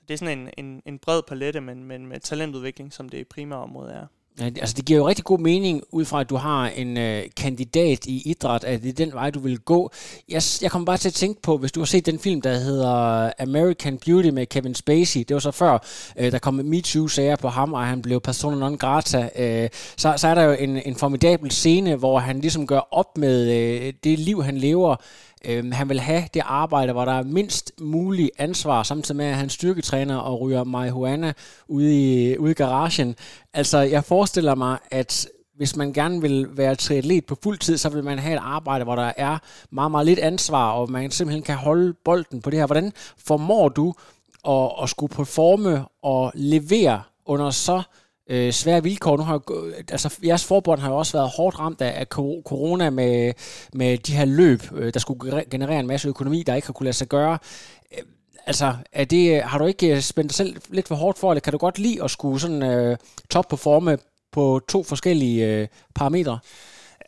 [0.08, 3.60] det er sådan en, en, en bred palette, men, men med talentudvikling, som det primære
[3.60, 4.06] område er.
[4.40, 7.24] Ja, altså det giver jo rigtig god mening, ud fra at du har en øh,
[7.38, 9.92] kandidat i idræt, at det er den vej, du vil gå.
[10.30, 12.54] Jeg, jeg kommer bare til at tænke på, hvis du har set den film, der
[12.54, 15.78] hedder American Beauty med Kevin Spacey, det var så før,
[16.18, 20.28] øh, der kom MeToo-sager på ham, og han blev persona non grata, øh, så, så
[20.28, 24.20] er der jo en, en formidabel scene, hvor han ligesom gør op med øh, det
[24.20, 24.96] liv, han lever,
[25.46, 29.36] Øhm, han vil have det arbejde, hvor der er mindst mulig ansvar, samtidig med at
[29.36, 31.34] han styrketræner og ryger marihuana
[31.68, 33.16] ude i, ude i garagen.
[33.54, 35.28] Altså, jeg forestiller mig, at
[35.58, 38.84] hvis man gerne vil være triatlet på fuld tid, så vil man have et arbejde,
[38.84, 39.38] hvor der er
[39.72, 42.66] meget, meget lidt ansvar, og man simpelthen kan holde bolden på det her.
[42.66, 43.94] Hvordan formår du
[44.48, 47.82] at, at skulle performe og levere under så
[48.30, 49.18] øh, svære vilkår.
[49.18, 49.42] Nu har
[49.92, 52.06] altså, jeres forbund har jo også været hårdt ramt af, af
[52.46, 53.34] corona med,
[53.74, 56.86] med de her løb, øh, der skulle generere en masse økonomi, der ikke har kunne
[56.86, 57.38] lade sig gøre.
[57.98, 58.04] Øh,
[58.46, 61.32] altså, er det, øh, har du ikke øh, spændt dig selv lidt for hårdt for,
[61.32, 62.98] eller kan du godt lide at skulle sådan øh,
[63.30, 63.98] topperforme
[64.32, 66.40] på to forskellige øh, parametre?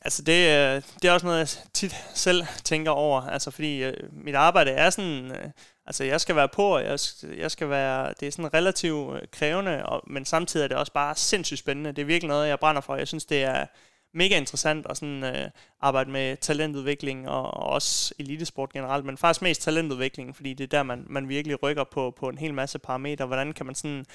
[0.02, 3.94] Altså det, øh, det er også noget, jeg tit selv tænker over, altså fordi øh,
[4.12, 5.46] mit arbejde er sådan, øh,
[5.90, 7.00] altså jeg skal være på, og jeg,
[7.38, 10.94] jeg skal være, det er sådan relativt øh, krævende, og, men samtidig er det også
[10.94, 11.92] bare sindssygt spændende.
[11.92, 12.96] Det er virkelig noget, jeg brænder for.
[12.96, 13.66] Jeg synes, det er
[14.14, 15.50] mega interessant at sådan, øh,
[15.82, 20.68] arbejde med talentudvikling og, og også elitesport generelt, men faktisk mest talentudvikling, fordi det er
[20.68, 23.26] der, man, man virkelig rykker på, på en hel masse parametre.
[23.26, 24.06] Hvordan kan man sådan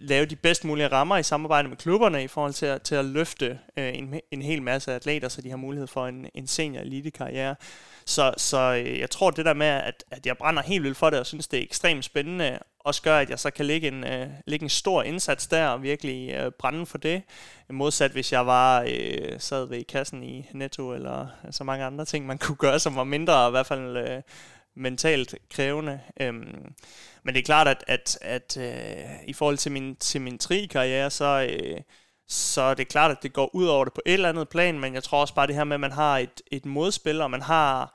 [0.00, 3.04] lave de bedst mulige rammer i samarbejde med klubberne i forhold til at, til at
[3.04, 6.82] løfte øh, en, en hel masse atleter, så de har mulighed for en, en senior
[6.82, 7.54] elitekarriere.
[8.04, 11.10] Så, så øh, jeg tror det der med, at, at jeg brænder helt vildt for
[11.10, 14.04] det, og synes, det er ekstremt spændende, også gør, at jeg så kan lægge en,
[14.04, 17.22] øh, lægge en stor indsats der, og virkelig øh, brænde for det.
[17.70, 22.26] Modsat hvis jeg var øh, sad ved kassen i Netto, eller så mange andre ting,
[22.26, 24.22] man kunne gøre, som var mindre, i hvert fald øh,
[24.76, 26.00] mentalt krævende.
[26.20, 26.74] Øhm,
[27.22, 31.10] men det er klart, at, at, at øh, i forhold til min, til min tri-karriere,
[31.10, 31.48] så...
[31.50, 31.80] Øh,
[32.28, 34.78] så det er klart, at det går ud over det på et eller andet plan,
[34.78, 37.30] men jeg tror også bare det her med, at man har et, et modspil, og
[37.30, 37.94] man har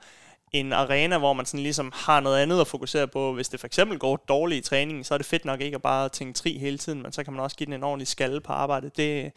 [0.52, 3.32] en arena, hvor man sådan ligesom har noget andet at fokusere på.
[3.32, 5.82] Hvis det for eksempel går dårligt i træningen, så er det fedt nok ikke at
[5.82, 8.40] bare tænke tri hele tiden, men så kan man også give den en ordentlig skalle
[8.40, 8.96] på arbejdet.
[8.96, 9.32] Det,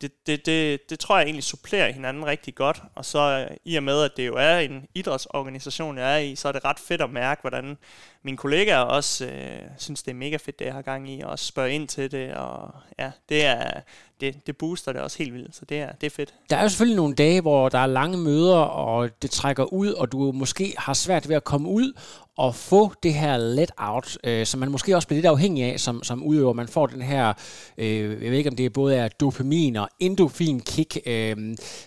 [0.00, 2.82] det, det, det, det tror jeg egentlig supplerer hinanden rigtig godt.
[2.94, 6.36] Og så øh, i og med, at det jo er en idrætsorganisation, jeg er i,
[6.36, 7.78] så er det ret fedt at mærke, hvordan
[8.26, 11.30] mine kollegaer også øh, synes, det er mega fedt, det jeg har gang i, og
[11.30, 12.34] også spørger ind til det.
[12.34, 13.80] Og ja, det, er,
[14.20, 16.34] det, det booster det også helt vildt, så det er, det er fedt.
[16.50, 19.92] Der er jo selvfølgelig nogle dage, hvor der er lange møder, og det trækker ud,
[19.92, 21.92] og du måske har svært ved at komme ud
[22.36, 25.80] og få det her let out, øh, som man måske også bliver lidt afhængig af
[25.80, 26.52] som, som udøver.
[26.52, 27.32] Man får den her,
[27.78, 30.98] øh, jeg ved ikke om det både er dopamin og endofin kick.
[31.06, 31.36] Øh,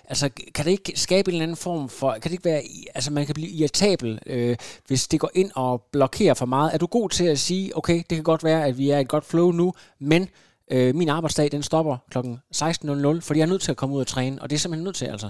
[0.06, 2.62] altså kan det ikke skabe en eller anden form for, kan det ikke være,
[2.96, 4.56] altså man kan blive irritabel, øh,
[4.88, 6.74] hvis det går ind og blokerer for meget.
[6.74, 9.02] Er du god til at sige, okay, det kan godt være, at vi er i
[9.02, 10.30] et godt flow nu, men
[10.72, 12.18] øh, min arbejdsdag den stopper kl.
[12.18, 14.84] 16.00, fordi jeg er nødt til at komme ud og træne, og det er simpelthen
[14.84, 15.30] nødt til altså.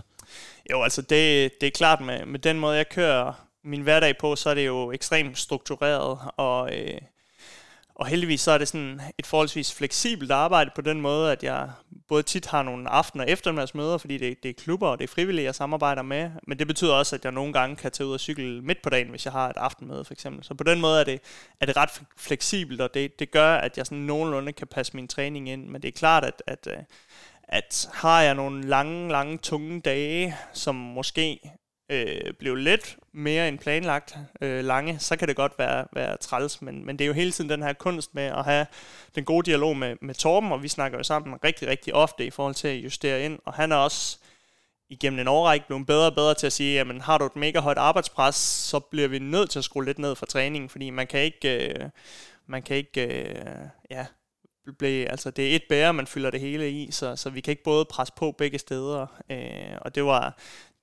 [0.72, 3.34] Jo, altså det, det er klart med, med den måde, jeg kører
[3.64, 7.02] min hverdag på, så er det jo ekstremt struktureret, og, øh,
[8.00, 11.70] og heldigvis så er det sådan et forholdsvis fleksibelt arbejde på den måde, at jeg
[12.08, 15.08] både tit har nogle aften- og eftermiddagsmøder, fordi det, det er klubber og det er
[15.08, 18.14] frivillige, jeg samarbejder med, men det betyder også, at jeg nogle gange kan tage ud
[18.14, 20.44] og cykle midt på dagen, hvis jeg har et aftenmøde for eksempel.
[20.44, 21.22] Så på den måde er det,
[21.62, 25.08] er det ret fleksibelt, og det, det gør, at jeg sådan nogenlunde kan passe min
[25.08, 26.84] træning ind, men det er klart, at, at øh,
[27.52, 31.40] at har jeg nogle lange, lange, tunge dage, som måske
[31.92, 36.62] øh, blev lidt mere end planlagt øh, lange, så kan det godt være, være træls,
[36.62, 38.66] men, men det er jo hele tiden den her kunst med at have
[39.16, 42.30] den gode dialog med, med Torben, og vi snakker jo sammen rigtig, rigtig ofte i
[42.30, 44.18] forhold til at justere ind, og han er også
[44.90, 47.60] igennem en årrække blevet bedre og bedre til at sige, jamen har du et mega
[47.60, 51.08] højt arbejdspres, så bliver vi nødt til at skrue lidt ned for træningen, fordi man
[51.08, 51.90] kan ikke, øh,
[52.48, 53.36] man kan ikke, øh,
[53.90, 54.06] ja,
[54.78, 57.52] blive, altså det er et bære, man fylder det hele i, så, så vi kan
[57.52, 60.38] ikke både presse på begge steder, øh, og det var,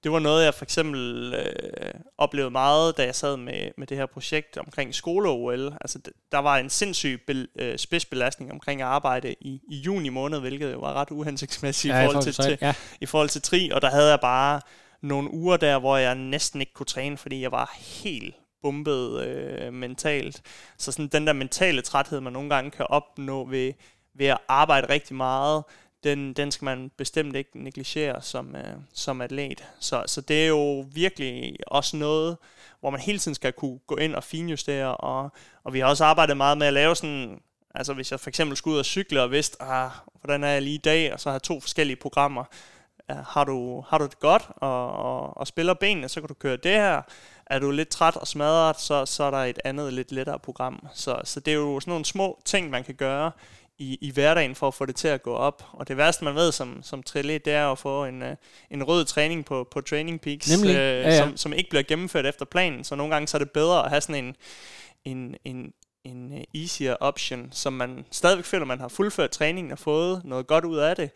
[0.06, 3.96] det var noget, jeg for eksempel øh, oplevede meget, da jeg sad med, med det
[3.96, 5.72] her projekt omkring skole-OL.
[5.80, 5.98] Altså,
[6.32, 10.78] der var en sindssyg be, øh, spidsbelastning omkring arbejde i, i juni måned, hvilket jo
[10.78, 12.74] var ret uhensigtsmæssigt ja, i, forhold til, til, ja.
[13.00, 14.60] i forhold til tri, og der havde jeg bare
[15.02, 19.72] nogle uger der, hvor jeg næsten ikke kunne træne, fordi jeg var helt bumpet øh,
[19.72, 20.42] mentalt.
[20.78, 23.72] Så sådan den der mentale træthed, man nogle gange kan opnå ved,
[24.14, 25.64] ved at arbejde rigtig meget,
[26.04, 29.64] den, den skal man bestemt ikke negligere som, øh, som atlet.
[29.80, 32.36] Så, så det er jo virkelig også noget,
[32.80, 35.32] hvor man hele tiden skal kunne gå ind og finjustere, og,
[35.64, 37.40] og vi har også arbejdet meget med at lave sådan,
[37.74, 39.90] altså hvis jeg for eksempel skulle ud og cykle og vidste, ah,
[40.20, 42.44] hvordan er jeg lige i dag, og så har to forskellige programmer,
[43.08, 46.56] har du, har du det godt og, og, og spiller benene, så kan du køre
[46.56, 47.02] det her.
[47.46, 50.86] Er du lidt træt og smadret, så, så er der et andet lidt lettere program.
[50.94, 53.30] Så, så det er jo sådan nogle små ting, man kan gøre
[53.78, 55.62] i, i hverdagen for at få det til at gå op.
[55.72, 58.28] Og det værste, man ved som, som triatlet, det er at få en, uh,
[58.70, 60.70] en rød træning på, på Training Peaks, Nemlig.
[60.70, 61.18] Uh, ja, ja.
[61.18, 62.84] Som, som ikke bliver gennemført efter planen.
[62.84, 64.36] Så nogle gange så er det bedre at have sådan en,
[65.04, 65.72] en, en,
[66.04, 70.46] en uh, easier option, som man stadigvæk føler, man har fuldført træningen og fået noget
[70.46, 71.10] godt ud af det,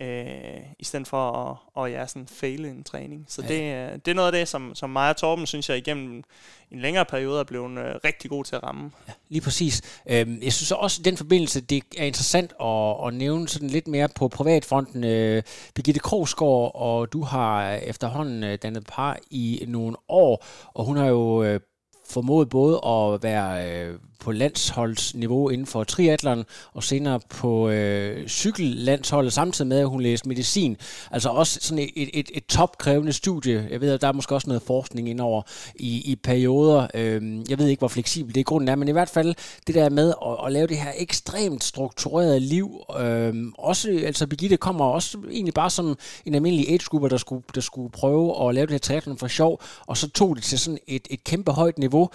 [0.00, 3.24] øh, i stedet for at, og, ja, sådan faile en træning.
[3.28, 3.48] Så ja.
[3.48, 6.24] det, det er noget af det, som, som mig og Torben, synes jeg, igennem
[6.70, 8.90] en længere periode er blevet øh, rigtig god til at ramme.
[9.08, 10.00] Ja, lige præcis.
[10.10, 13.88] Øhm, jeg synes også i den forbindelse, det er interessant at, at nævne sådan lidt
[13.88, 15.04] mere på privatfronten.
[15.04, 15.42] Øh,
[15.74, 21.06] Birgitte Krogsgaard, og du har efterhånden øh, dannet par i nogle år, og hun har
[21.06, 21.60] jo øh,
[22.10, 29.32] formået både at være øh, på landsholdsniveau inden for triatlon, og senere på øh, cykellandsholdet,
[29.32, 30.76] samtidig med, at hun læste medicin.
[31.10, 33.68] Altså også sådan et, et, et topkrævende studie.
[33.70, 35.42] Jeg ved, at der er måske også noget forskning indover
[35.74, 36.86] i, i perioder.
[36.94, 39.34] Øh, jeg ved ikke, hvor fleksibel det i grunden er, men i hvert fald
[39.66, 42.70] det der med at, at lave det her ekstremt strukturerede liv.
[43.00, 46.78] Øh, også, altså Birgitte kommer også egentlig bare som en almindelig age
[47.10, 50.36] der skulle, der skulle prøve at lave det her triathlon for sjov, og så tog
[50.36, 52.10] det til sådan et, et kæmpe højt niveau.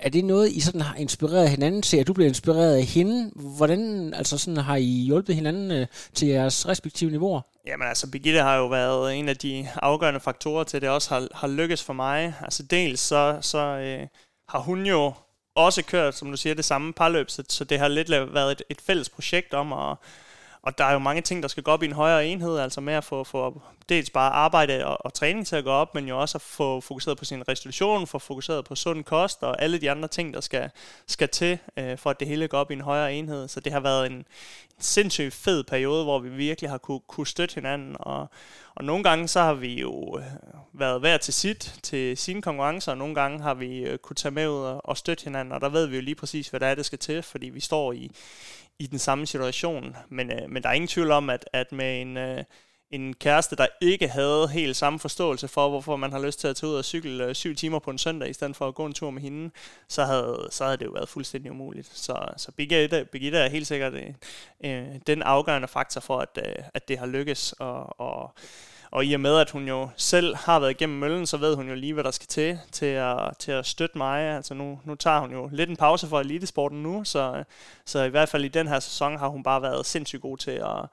[0.00, 2.82] Er det noget, I sådan har inspireret inspireret hinanden til, at du blev inspireret af
[2.82, 3.30] hende.
[3.34, 7.40] Hvordan altså sådan, har I hjulpet hinanden øh, til jeres respektive niveauer?
[7.66, 11.14] Jamen altså, Birgitte har jo været en af de afgørende faktorer til, at det også
[11.14, 12.34] har, har lykkes for mig.
[12.40, 14.06] Altså dels så, så øh,
[14.48, 15.12] har hun jo
[15.56, 18.62] også kørt, som du siger, det samme parløb, så, så det har lidt været et,
[18.70, 19.96] et fælles projekt om at
[20.66, 22.80] og der er jo mange ting, der skal gå op i en højere enhed, altså
[22.80, 26.08] med at få, få dels bare arbejde og, og træning til at gå op, men
[26.08, 29.78] jo også at få fokuseret på sin restitution, få fokuseret på sund kost og alle
[29.80, 30.70] de andre ting, der skal,
[31.06, 33.48] skal til, øh, for at det hele går op i en højere enhed.
[33.48, 34.24] Så det har været en, en
[34.78, 38.26] sindssygt fed periode, hvor vi virkelig har kunne, kunne støtte hinanden, og,
[38.74, 40.24] og nogle gange så har vi jo øh,
[40.72, 44.32] været hver til sit, til sine konkurrencer, og nogle gange har vi øh, kunne tage
[44.32, 46.66] med ud og, og støtte hinanden, og der ved vi jo lige præcis, hvad der
[46.66, 48.10] er, det skal til, fordi vi står i,
[48.78, 49.96] i den samme situation.
[50.08, 52.44] Men, øh, men der er ingen tvivl om, at, at med en, øh,
[52.90, 56.56] en kæreste, der ikke havde helt samme forståelse for, hvorfor man har lyst til at
[56.56, 58.86] tage ud og cykle øh, syv timer på en søndag, i stedet for at gå
[58.86, 59.50] en tur med hende,
[59.88, 61.90] så havde, så havde det jo været fuldstændig umuligt.
[61.96, 64.14] Så, så Birgitte, Birgitte er helt sikkert øh,
[64.64, 67.52] øh, den afgørende faktor for, at, øh, at det har lykkes.
[67.52, 68.34] Og, og
[68.94, 71.68] og i og med, at hun jo selv har været igennem møllen, så ved hun
[71.68, 74.20] jo lige, hvad der skal til til at, til at støtte mig.
[74.20, 77.44] Altså nu, nu tager hun jo lidt en pause for elitesporten nu, så,
[77.84, 80.50] så i hvert fald i den her sæson har hun bare været sindssygt god til
[80.50, 80.86] at,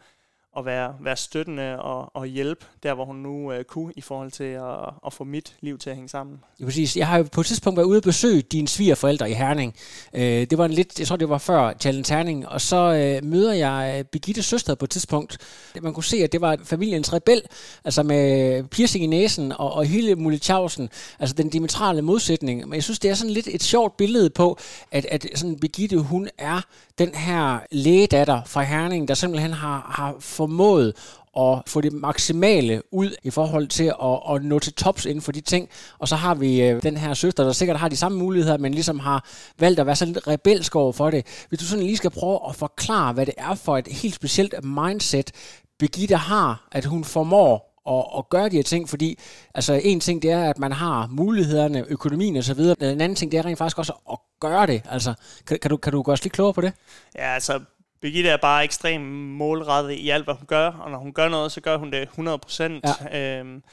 [0.58, 4.32] at være, være støttende og, og hjælpe der, hvor hun nu øh, kunne i forhold
[4.32, 6.40] til at, at få mit liv til at hænge sammen.
[6.60, 6.98] Ja, præcis.
[6.98, 9.76] Jeg har jo på et tidspunkt været ude og besøge dine svigerforældre i Herning.
[10.14, 13.30] Øh, det var en lidt, jeg tror det var før Challenge Herning, og så øh,
[13.30, 15.38] møder jeg øh, Birgittes søster på et tidspunkt.
[15.82, 17.42] Man kunne se, at det var familiens rebel,
[17.86, 20.90] altså med piercing i næsen og, og hele Multichausen,
[21.20, 22.68] altså den diametrale modsætning.
[22.68, 24.58] Men jeg synes, det er sådan lidt et sjovt billede på,
[24.92, 26.62] at, at sådan Birgitte, hun er
[27.06, 30.94] den her lægedatter fra Herning, der simpelthen har, har formået
[31.38, 35.32] at få det maksimale ud i forhold til at, at nå til tops inden for
[35.32, 35.70] de ting.
[36.00, 38.74] Og så har vi øh, den her søster, der sikkert har de samme muligheder, men
[38.74, 39.26] ligesom har
[39.60, 41.46] valgt at være så lidt rebelsk over for det.
[41.50, 44.54] Hvis du sådan lige skal prøve at forklare, hvad det er for et helt specielt
[44.64, 45.32] mindset,
[45.80, 49.20] Birgitte har, at hun formår at, at gøre de her ting, fordi
[49.56, 52.92] altså en ting det er, at man har mulighederne, økonomien og så videre.
[52.92, 54.82] En anden ting det er rent faktisk også at gøre det.
[54.90, 55.14] Altså,
[55.48, 56.74] kan, kan, du, kan du gøre os lidt klogere på det?
[57.16, 57.60] Ja, altså
[58.02, 61.52] Birgitte er bare ekstremt målrettet i alt, hvad hun gør, og når hun gør noget,
[61.52, 62.64] så gør hun det 100%.
[63.12, 63.40] Ja.
[63.40, 63.64] Øhm,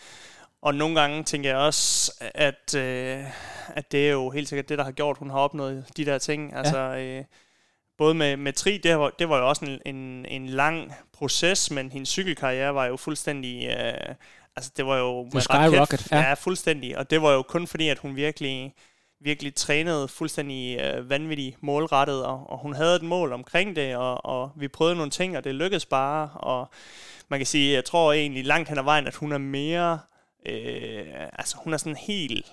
[0.62, 3.24] og nogle gange tænker jeg også, at, øh,
[3.68, 6.18] at det er jo helt sikkert det, der har gjort, hun har opnået de der
[6.18, 6.54] ting.
[6.54, 7.18] Altså, ja.
[7.18, 7.24] øh,
[7.98, 11.70] både med, med Tri, det var, det var jo også en, en, en lang proces,
[11.70, 13.66] men hendes cykelkarriere var jo fuldstændig...
[13.66, 14.14] Øh,
[14.56, 15.28] altså, det var jo...
[15.32, 16.18] Med skyrocket, ja.
[16.18, 16.34] ja.
[16.34, 16.98] fuldstændig.
[16.98, 18.74] Og det var jo kun fordi, at hun virkelig
[19.20, 24.26] virkelig trænede fuldstændig øh, vanvittigt målrettet, og, og hun havde et mål omkring det, og,
[24.26, 26.70] og vi prøvede nogle ting, og det lykkedes bare, og
[27.28, 29.98] man kan sige, jeg tror egentlig langt hen ad vejen, at hun er mere,
[30.46, 32.46] øh, altså hun er sådan helt,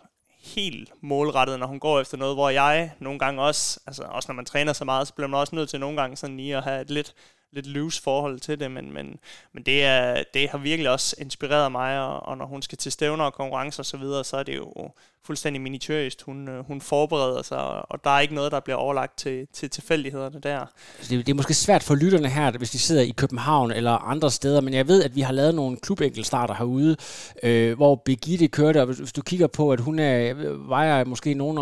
[0.45, 4.35] helt målrettet, når hun går efter noget, hvor jeg nogle gange også, altså også når
[4.35, 6.63] man træner så meget, så bliver man også nødt til nogle gange sådan lige at
[6.63, 7.15] have et lidt
[7.55, 9.19] lidt loose forhold til det, men, men,
[9.53, 12.91] men det, er, det har virkelig også inspireret mig, og, og når hun skal til
[12.91, 14.91] stævner og konkurrencer osv., så, videre, så er det jo
[15.25, 16.21] fuldstændig minutiøst.
[16.21, 19.69] Hun, øh, hun forbereder sig, og der er ikke noget, der bliver overlagt til, til
[19.69, 20.59] tilfældighederne der.
[20.59, 23.91] Altså, det, det er måske svært for lytterne her, hvis de sidder i København eller
[23.91, 26.95] andre steder, men jeg ved, at vi har lavet nogle klubenkeltstarter herude,
[27.43, 30.33] øh, hvor Birgitte kørte, og hvis du kigger på, at hun er,
[30.67, 31.57] vejer måske nogen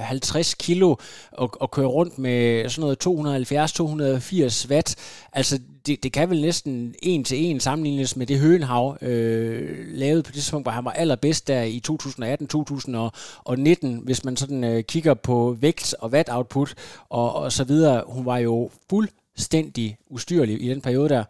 [0.00, 0.96] 50 kilo
[1.32, 3.06] og, og kører rundt med sådan noget
[4.66, 4.96] 270-280 watt,
[5.32, 10.22] altså det, det kan vel næsten en til en sammenlignes med det Høenhav øh, lavede
[10.22, 15.14] på det tidspunkt, hvor han var allerbedst der i 2018-2019, hvis man sådan øh, kigger
[15.14, 16.74] på vægt og watt output
[17.08, 18.02] og, og så videre.
[18.06, 21.24] Hun var jo fuldstændig ustyrlig i den periode der.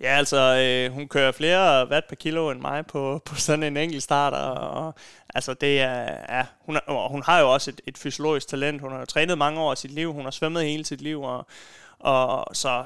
[0.00, 3.76] Ja, altså, øh, hun kører flere watt per kilo end mig på, på sådan en
[3.76, 4.94] enkelt start, og, og
[5.34, 8.80] altså, det er, ja, hun, er, hun har jo også et, et fysiologisk talent.
[8.80, 11.22] Hun har jo trænet mange år i sit liv, hun har svømmet hele sit liv,
[11.22, 11.46] og,
[11.98, 12.84] og så,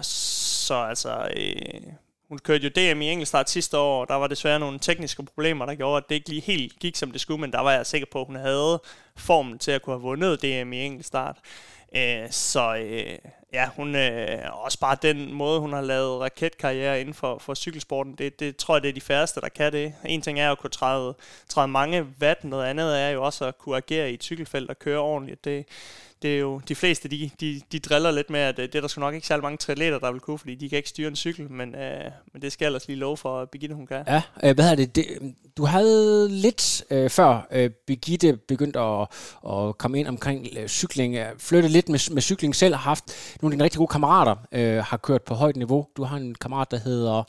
[0.73, 1.93] så altså, øh,
[2.29, 5.67] hun kørte jo DM i enkeltstart sidste år, og der var desværre nogle tekniske problemer,
[5.67, 7.87] der gjorde, at det ikke lige helt gik, som det skulle, men der var jeg
[7.87, 8.83] sikker på, at hun havde
[9.17, 11.37] formen til at kunne have vundet DM i enkeltstart.
[11.97, 13.19] Øh, så øh,
[13.53, 18.15] ja, hun øh, også bare den måde, hun har lavet raketkarriere inden for, for cykelsporten,
[18.15, 19.95] det, det tror jeg, det er de færreste, der kan det.
[20.05, 21.15] En ting er at kunne træde,
[21.49, 24.79] træde mange watt, noget andet er jo også at kunne agere i et cykelfelt og
[24.79, 25.45] køre ordentligt.
[25.45, 25.67] Det,
[26.23, 28.81] det er jo, de fleste, de, de, de driller lidt med, at øh, det er
[28.81, 31.09] der sgu nok ikke særlig mange triatleter, der vil kunne, fordi de kan ikke styre
[31.09, 34.05] en cykel, men, øh, men det skal ellers lige love for, at Birgitte hun kan.
[34.07, 34.97] Ja, øh, hvad er det?
[34.97, 35.07] det?
[35.21, 39.09] Øh, du havde lidt øh, før øh, Birgitte begyndte at,
[39.49, 43.05] at komme ind omkring øh, cykling, øh, lidt med, med cykling selv, har haft
[43.43, 45.87] nogle af dine rigtig gode kammerater, øh, har kørt på højt niveau.
[45.97, 47.23] Du har en kammerat, der hedder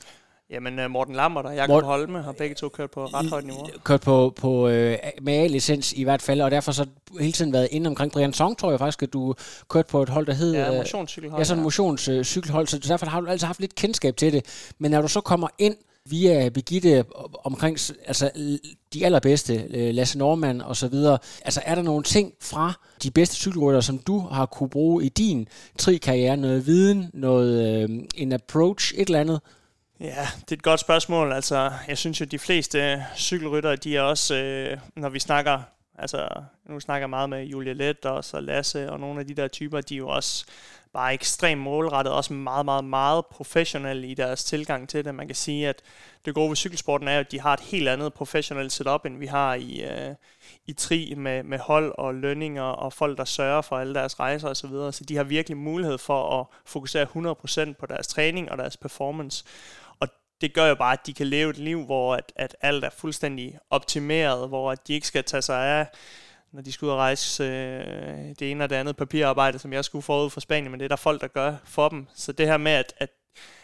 [0.53, 3.45] Jamen, øh, Morten Lambert og Jakob Morten, Holme har begge to kørt på ret højt
[3.45, 3.67] niveau.
[3.83, 6.85] Kørt på, på øh, med A-licens i hvert fald, og derfor så
[7.19, 9.35] hele tiden været inde omkring Brian Song, tror jeg faktisk, at du
[9.69, 10.53] kørte på et hold, der hed...
[10.53, 11.39] Ja, motionscykelhold.
[11.39, 14.73] Ja, sådan en motionscykelhold, så derfor har du altid haft lidt kendskab til det.
[14.79, 15.75] Men når du så kommer ind
[16.05, 17.05] via Birgitte
[17.43, 17.77] omkring
[18.07, 18.31] altså,
[18.93, 21.17] de allerbedste, Lasse Norman og så videre.
[21.45, 22.73] Altså er der nogle ting fra
[23.03, 25.47] de bedste cykelrytter, som du har kunne bruge i din
[25.77, 26.37] tri-karriere?
[26.37, 29.41] Noget viden, noget, øh, en approach, et eller andet?
[30.03, 31.31] Ja, det er et godt spørgsmål.
[31.31, 35.61] Altså, jeg synes jo, at de fleste cykelryttere, de er også, øh, når vi snakker,
[35.97, 36.29] altså,
[36.65, 39.47] nu snakker jeg meget med Julia Let og så Lasse og nogle af de der
[39.47, 40.45] typer, de er jo også
[40.93, 45.15] bare ekstremt målrettet, også meget, meget, meget professionelle i deres tilgang til det.
[45.15, 45.81] Man kan sige, at
[46.25, 49.25] det gode ved cykelsporten er, at de har et helt andet professionelt setup, end vi
[49.25, 50.15] har i, øh,
[50.65, 54.49] i tri med, med hold og lønninger og folk, der sørger for alle deres rejser
[54.49, 54.55] osv.
[54.55, 54.93] Så, videre.
[54.93, 57.07] så de har virkelig mulighed for at fokusere
[57.69, 59.45] 100% på deres træning og deres performance
[60.43, 62.89] det gør jo bare, at de kan leve et liv, hvor at, at alt er
[62.89, 65.87] fuldstændig optimeret, hvor at de ikke skal tage sig af,
[66.51, 69.85] når de skal ud og rejse øh, det ene og det andet papirarbejde, som jeg
[69.85, 72.07] skulle forud fra Spanien, men det er der folk, der gør for dem.
[72.15, 73.09] Så det her med, at, at,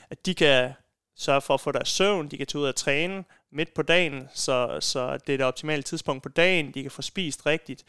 [0.09, 0.73] at de kan
[1.17, 4.29] sørge for at få deres søvn, de kan tage ud og træne midt på dagen,
[4.33, 7.83] så, så det er det optimale tidspunkt på dagen, de kan få spist rigtigt,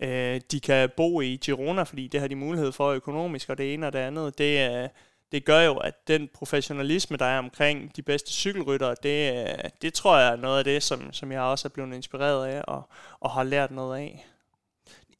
[0.00, 3.74] øh, de kan bo i Girona, fordi det har de mulighed for økonomisk, og det
[3.74, 4.88] ene og det andet, det er
[5.32, 9.46] det gør jo, at den professionalisme, der er omkring de bedste cykelryttere, det,
[9.82, 12.62] det tror jeg er noget af det, som, som jeg også er blevet inspireret af
[12.68, 12.88] og,
[13.20, 14.26] og har lært noget af.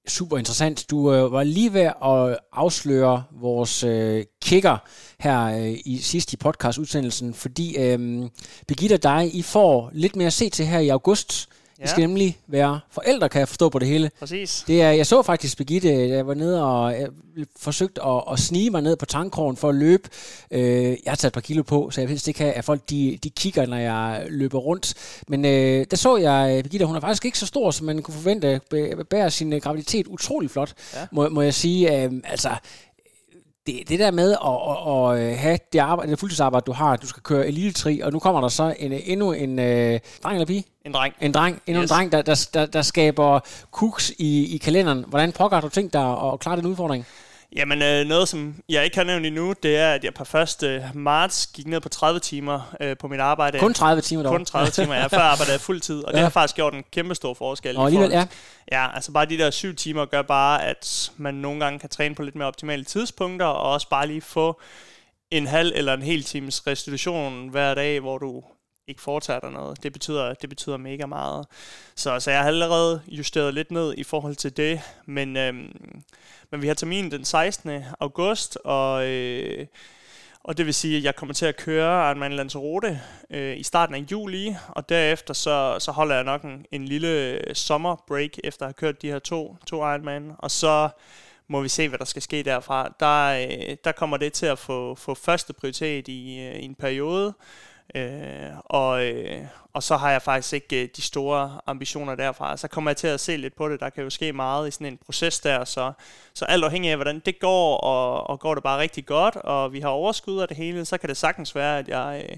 [0.09, 0.91] Super interessant.
[0.91, 4.79] Du øh, var lige ved at afsløre vores øh, kicker
[5.21, 8.29] her øh, i sidste i podcastudsendelsen, fordi øh,
[8.67, 11.49] Birgitte og dig, I får lidt mere at se til her i august.
[11.81, 11.87] Ja.
[11.87, 14.11] skal nemlig være forældre, kan jeg forstå på det hele.
[14.19, 14.65] Præcis.
[14.67, 17.09] Det er, jeg så faktisk Birgitte, jeg var nede og jeg
[17.57, 20.09] forsøgte at, at snige mig ned på tankkrogen for at løbe.
[20.51, 23.19] Øh, jeg har taget et par kilo på, så jeg ved ikke, at folk de,
[23.25, 24.95] de kigger, når jeg løber rundt.
[25.29, 28.15] Men øh, der så jeg Birgitte, hun er faktisk ikke så stor, som man kunne
[28.15, 28.61] forvente,
[29.11, 31.07] bærer sin øh, graviditet utrolig flot, ja.
[31.13, 32.05] må, må jeg sige.
[32.05, 32.51] Øh, altså,
[33.67, 37.07] det, det der med at, at, at have det, arbejde, det fuldtidsarbejde, du har, du
[37.07, 40.65] skal køre elite og nu kommer der så en, endnu en øh, dreng eller pige?
[40.85, 41.15] En dreng.
[41.21, 41.63] En dreng.
[41.67, 41.91] Endnu yes.
[41.91, 43.41] en dreng, der, der, der, der skaber
[43.73, 45.05] cooks i, i kalenderen.
[45.09, 47.07] Hvordan har du tænkt dig at klare den udfordring?
[47.55, 50.91] Jamen øh, noget, som jeg ikke har nævnt endnu, det er, at jeg på 1.
[50.95, 53.59] marts gik ned på 30 timer øh, på mit arbejde.
[53.59, 54.33] Kun 30 timer dog?
[54.33, 55.07] Kun 30 timer, ja.
[55.07, 56.17] Før arbejdede jeg fuldtid, og ja.
[56.17, 57.77] det har faktisk gjort en kæmpe stor forskel.
[57.77, 58.27] Og alligevel, ja.
[58.73, 62.15] Ja, altså bare de der syv timer gør bare, at man nogle gange kan træne
[62.15, 64.61] på lidt mere optimale tidspunkter, og også bare lige få
[65.31, 68.43] en halv eller en hel times restitution hver dag, hvor du
[68.89, 69.83] ikke foretager dig noget.
[69.83, 71.47] Det betyder, det betyder mega meget.
[71.95, 76.03] Så, så jeg har allerede justeret lidt ned i forhold til det, men, øhm,
[76.51, 77.85] men vi har termin den 16.
[78.01, 79.67] august, og, øh,
[80.45, 83.95] og det vil sige, at jeg kommer til at køre Ironman Lanzarote øh, i starten
[83.95, 88.69] af juli, og derefter så, så holder jeg nok en, en lille sommerbreak, efter at
[88.69, 90.89] have kørt de her to, to Ironman, og så
[91.49, 92.95] må vi se, hvad der skal ske derfra.
[93.01, 96.75] Der, øh, der kommer det til at få, få første prioritet i, øh, i en
[96.75, 97.35] periode,
[97.95, 102.57] Øh, og, øh, og så har jeg faktisk ikke øh, de store ambitioner derfra.
[102.57, 103.81] Så kommer jeg til at se lidt på det.
[103.81, 105.65] Der kan jo ske meget i sådan en proces der.
[105.65, 105.93] Så,
[106.35, 109.73] så alt afhængig af, hvordan det går, og, og går det bare rigtig godt, og
[109.73, 112.27] vi har overskud af det hele, så kan det sagtens være, at jeg...
[112.31, 112.37] Øh,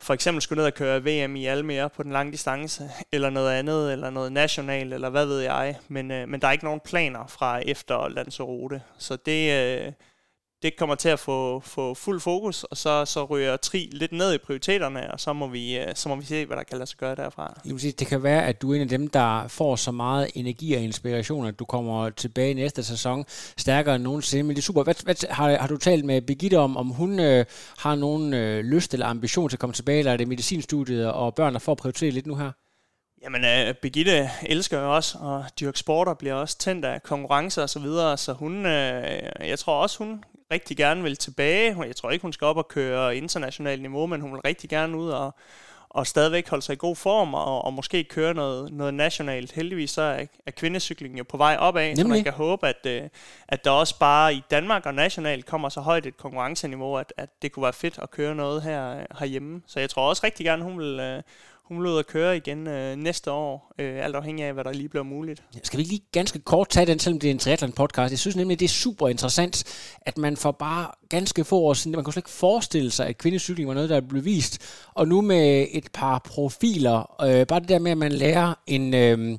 [0.00, 3.50] for eksempel skulle ned og køre VM i Almere på den lange distance, eller noget
[3.50, 5.76] andet, eller noget national, eller hvad ved jeg.
[5.88, 8.82] Men, øh, men der er ikke nogen planer fra efter Lanzarote.
[8.98, 9.92] Så det, øh,
[10.62, 14.34] det kommer til at få, få fuld fokus, og så, så ryger Tri lidt ned
[14.34, 16.86] i prioriteterne, og så må vi, øh, så må vi se, hvad der kan lade
[16.86, 17.60] sig gøre derfra.
[17.64, 20.80] Det kan være, at du er en af dem, der får så meget energi og
[20.80, 23.24] inspiration, at du kommer tilbage næste sæson
[23.56, 24.42] stærkere end nogensinde.
[24.42, 24.82] Men det er super.
[24.82, 27.44] Hvad, hvad, har, har du talt med Birgitte om, om hun øh,
[27.78, 31.34] har nogen øh, lyst eller ambition til at komme tilbage, eller er det medicinstudiet og
[31.34, 32.50] børn, der får prioritet lidt nu her?
[33.22, 37.62] Jamen, uh, Birgitte elsker jo også at dyrke sport og bliver også tændt af konkurrencer
[37.62, 38.72] og så videre, så hun, uh,
[39.48, 41.82] jeg tror også, hun rigtig gerne vil tilbage.
[41.82, 44.96] Jeg tror ikke, hun skal op og køre internationalt niveau, men hun vil rigtig gerne
[44.96, 45.34] ud og,
[45.90, 49.52] og stadigvæk holde sig i god form, og, og måske køre noget, noget nationalt.
[49.52, 51.98] Heldigvis så er, er kvindecyklingen jo på vej opad, Nemlig.
[51.98, 53.02] så man kan håbe, at, øh,
[53.48, 57.42] at der også bare i Danmark og nationalt kommer så højt et konkurrenceniveau, at, at
[57.42, 59.62] det kunne være fedt at køre noget her herhjemme.
[59.66, 61.22] Så jeg tror også rigtig gerne, hun vil, øh,
[61.68, 64.88] hun vil at køre igen øh, næste år, øh, alt afhængig af, hvad der lige
[64.88, 65.42] bliver muligt.
[65.62, 68.10] Skal vi lige ganske kort tage den, selvom det er en triathlon podcast?
[68.10, 69.64] Jeg synes nemlig, det er super interessant,
[70.02, 73.18] at man får bare ganske få år siden, man kunne slet ikke forestille sig, at
[73.18, 74.58] kvindecykling var noget, der blev vist.
[74.94, 78.94] Og nu med et par profiler, øh, bare det der med, at man lærer en...
[78.94, 79.38] Øh,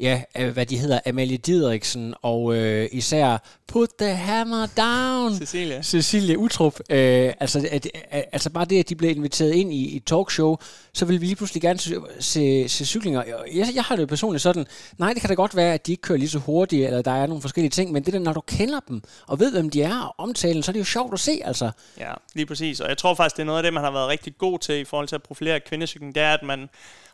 [0.00, 3.38] ja, hvad de hedder, Amalie Didriksen, og øh, især
[3.68, 5.34] Put the Hammer Down.
[5.34, 5.82] Cecilia.
[5.82, 6.80] Cecilia Utrup.
[6.90, 10.56] Øh, altså, at, at, altså bare det, at de blev inviteret ind i et talkshow,
[10.92, 13.22] så vil vi lige pludselig gerne se, se, se cyklinger.
[13.54, 14.66] Jeg, jeg har det jo personligt sådan,
[14.98, 17.10] nej, det kan da godt være, at de ikke kører lige så hurtigt, eller der
[17.10, 19.82] er nogle forskellige ting, men det der, når du kender dem, og ved, hvem de
[19.82, 21.70] er, og omtalen, så er det jo sjovt at se, altså.
[21.98, 22.80] Ja, lige præcis.
[22.80, 24.74] Og jeg tror faktisk, det er noget af det, man har været rigtig god til
[24.74, 26.68] i forhold til at profilere kvindecykling, det er, at man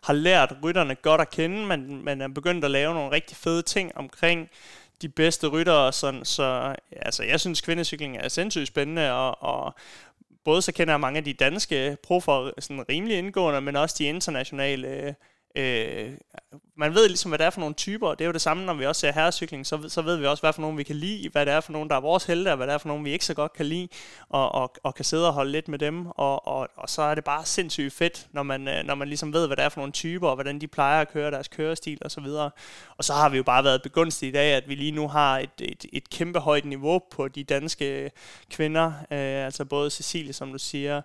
[0.04, 3.62] har lært rytterne godt at kende, men man er begyndt at lave nogle rigtig fede
[3.62, 4.50] ting omkring
[5.02, 9.74] de bedste ryttere, Sådan, så altså, jeg synes, kvindecykling er sindssygt spændende, og, og
[10.44, 14.04] både så kender jeg mange af de danske proffer sådan rimelig indgående, men også de
[14.04, 15.14] internationale
[15.56, 16.12] øh,
[16.76, 18.64] man ved ligesom, hvad det er for nogle typer, og det er jo det samme,
[18.64, 20.96] når vi også ser herrecykling, så, så ved vi også, hvad for nogle vi kan
[20.96, 22.88] lide, hvad det er for nogle, der er vores helte, og hvad det er for
[22.88, 23.88] nogle, vi ikke så godt kan lide,
[24.28, 27.14] og, og, og kan sidde og holde lidt med dem, og, og, og så er
[27.14, 29.80] det bare sindssygt fedt, når man, øh, når man ligesom ved, hvad det er for
[29.80, 32.50] nogle typer, og hvordan de plejer at køre deres kørestil og så videre.
[32.96, 35.38] Og så har vi jo bare været begunstigt i dag, at vi lige nu har
[35.38, 38.10] et, et, et kæmpe højt niveau på de danske
[38.50, 41.02] kvinder, øh, altså både Cecilie, som du siger,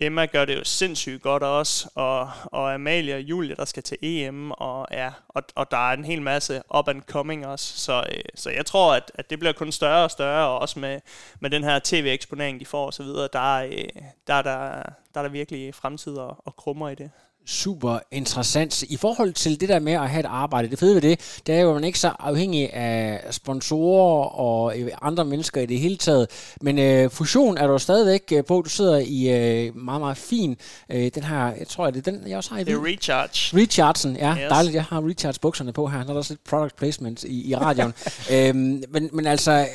[0.00, 3.96] Emma gør det jo sindssygt godt også, og, og Amalie og Julie, der skal til
[4.02, 7.78] EM, og, ja, og, og der er en hel masse up and coming også.
[7.78, 10.78] Så, øh, så jeg tror, at, at det bliver kun større og større, og også
[10.78, 11.00] med,
[11.40, 14.82] med den her tv-eksponering, de får osv., der, øh, der, der,
[15.14, 17.10] der er der virkelig fremtid og, og krummer i det
[17.46, 18.82] super interessant.
[18.82, 21.54] I forhold til det der med at have et arbejde, det fede ved det, det
[21.54, 25.96] er jo, at man ikke så afhængig af sponsorer og andre mennesker i det hele
[25.96, 26.26] taget.
[26.60, 28.62] Men øh, fusion er du stadigvæk øh, på.
[28.64, 30.56] Du sidder i øh, meget, meget fin.
[30.90, 33.62] Øh, den her, jeg tror, det er den, jeg også har i Det er Recharge.
[33.62, 34.30] Rechargen, ja.
[34.30, 34.48] Yes.
[34.48, 36.04] Dejligt, jeg har Recharge bukserne på her.
[36.04, 37.94] Der er også lidt product placement i, i radioen.
[38.32, 39.66] øhm, men, men altså,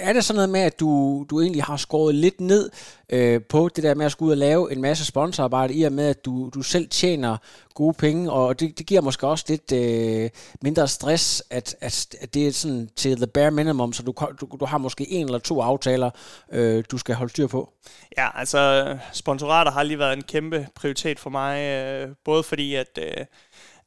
[0.00, 2.70] er det sådan noget med, at du, du egentlig har skåret lidt ned
[3.10, 5.92] øh, på det der med at skulle ud og lave en masse sponsorarbejde, i og
[5.92, 7.36] med, at du, du selv tjener
[7.74, 10.30] gode penge, og det, det giver måske også lidt øh,
[10.62, 14.46] mindre stress, at, at, at det er sådan til the bare minimum, så du, du,
[14.60, 16.10] du har måske en eller to aftaler,
[16.52, 17.72] øh, du skal holde styr på.
[18.18, 22.98] Ja, altså sponsorater har lige været en kæmpe prioritet for mig, øh, både fordi at...
[22.98, 23.26] Øh,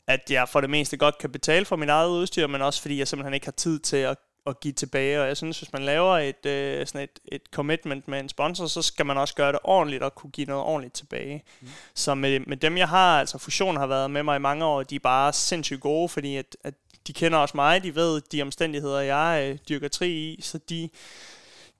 [0.07, 2.99] at jeg for det meste godt kan betale for mit eget udstyr, men også fordi
[2.99, 4.18] jeg simpelthen ikke har tid til at
[4.48, 8.08] at give tilbage, og jeg synes, hvis man laver et, øh, sådan et, et commitment
[8.08, 10.94] med en sponsor, så skal man også gøre det ordentligt og kunne give noget ordentligt
[10.94, 11.44] tilbage.
[11.62, 11.68] Mm.
[11.94, 14.84] Så med, med dem, jeg har, altså Fusion har været med mig i mange år,
[14.84, 16.74] de er bare sindssygt gode, fordi at, at
[17.08, 20.89] de kender også mig, de ved de omstændigheder, jeg øh, dyrker tri i, så de,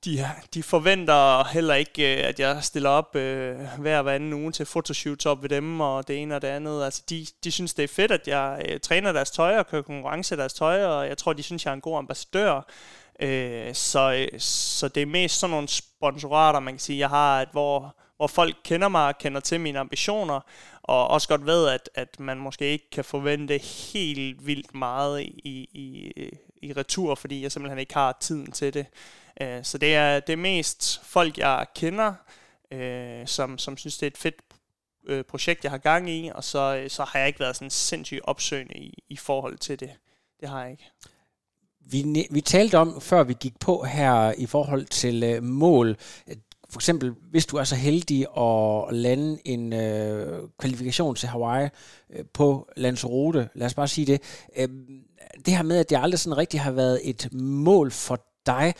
[0.06, 4.52] de, de forventer heller ikke, øh, at jeg stiller op øh, hver hver anden uge
[4.52, 6.84] til fotoshoots op ved dem, og det ene og det andet.
[6.84, 9.82] Altså, de, de synes, det er fedt, at jeg øh, træner deres tøj og kører
[9.82, 12.62] konkurrence deres tøj, og jeg tror, de synes, jeg er en god ambassadør.
[13.20, 17.42] Øh, så, øh, så det er mest sådan nogle sponsorater, man kan sige, jeg har,
[17.42, 20.40] at hvor, hvor folk kender mig og kender til mine ambitioner,
[20.84, 25.70] og også godt ved, at, at man måske ikke kan forvente helt vildt meget i,
[25.74, 26.12] i,
[26.62, 28.86] i retur, fordi jeg simpelthen ikke har tiden til det.
[29.42, 32.14] Øh, så det er det er mest folk, jeg kender,
[32.72, 34.36] øh, som, som synes, det er et fedt
[35.08, 37.70] øh, projekt, jeg har gang i, og så, øh, så har jeg ikke været sådan
[37.70, 39.92] sindssygt opsøgende i, i forhold til det.
[40.40, 40.92] Det har jeg ikke.
[41.80, 45.98] Vi, vi talte om, før vi gik på her, i forhold til øh, mål,
[46.70, 51.70] for eksempel, hvis du er så heldig at lande en øh, kvalifikation til Hawaii
[52.10, 54.22] øh, på Lanzarote, lad os bare sige det,
[54.58, 54.70] øh,
[55.46, 58.74] det her med, at det aldrig sådan rigtig har været et mål for dig,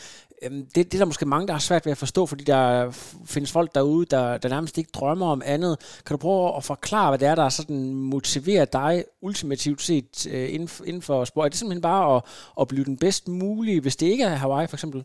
[0.44, 2.92] Øhm, det, det er der måske mange, der har svært ved at forstå, fordi der
[3.26, 6.02] findes folk derude, der, der nærmest ikke drømmer om andet.
[6.06, 10.54] Kan du prøve at forklare, hvad det er, der sådan motiverer dig ultimativt set øh,
[10.54, 11.46] inden, inden for sport?
[11.46, 12.24] Er det simpelthen bare at,
[12.62, 15.04] at blive den bedst mulige, hvis det ikke er Hawaii for eksempel?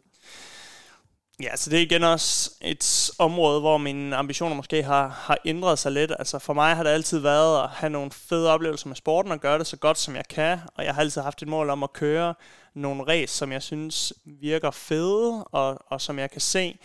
[1.42, 5.78] Ja, så det er igen også et område, hvor mine ambitioner måske har, har ændret
[5.78, 6.12] sig lidt.
[6.18, 9.40] Altså for mig har det altid været at have nogle fede oplevelser med sporten og
[9.40, 10.58] gøre det så godt, som jeg kan.
[10.74, 12.34] Og jeg har altid haft et mål om at køre
[12.76, 16.78] nogle race, som jeg synes virker fede, og, og som jeg kan se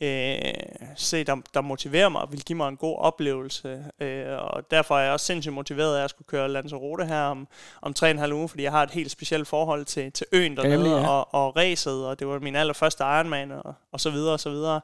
[0.00, 0.52] øh,
[0.96, 3.84] se, der, der motiverer mig og vil give mig en god oplevelse.
[4.00, 7.48] Øh, og derfor er jeg også sindssygt motiveret af at skulle køre Lanzarote her om,
[7.82, 11.00] om 3,5 uger, fordi jeg har et helt specielt forhold til, til øen dernede ja,
[11.00, 11.08] ja.
[11.08, 14.50] og, og racet, og det var min allerførste Ironman og, og så videre og så
[14.50, 14.80] videre.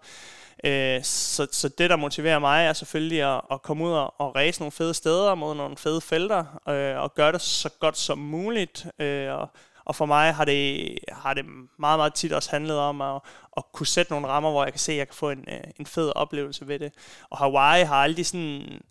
[0.64, 4.36] Øh, så, så det, der motiverer mig, er selvfølgelig at, at komme ud og, og
[4.36, 8.18] race nogle fede steder mod nogle fede felter, øh, og gøre det så godt som
[8.18, 9.48] muligt, øh, og
[9.92, 11.44] og for mig har det, har det
[11.78, 13.20] meget, meget tit også handlet om at,
[13.56, 15.60] at kunne sætte nogle rammer, hvor jeg kan se, at jeg kan få en, øh,
[15.80, 16.92] en fed oplevelse ved det.
[17.30, 18.82] Og Hawaii har aldrig sådan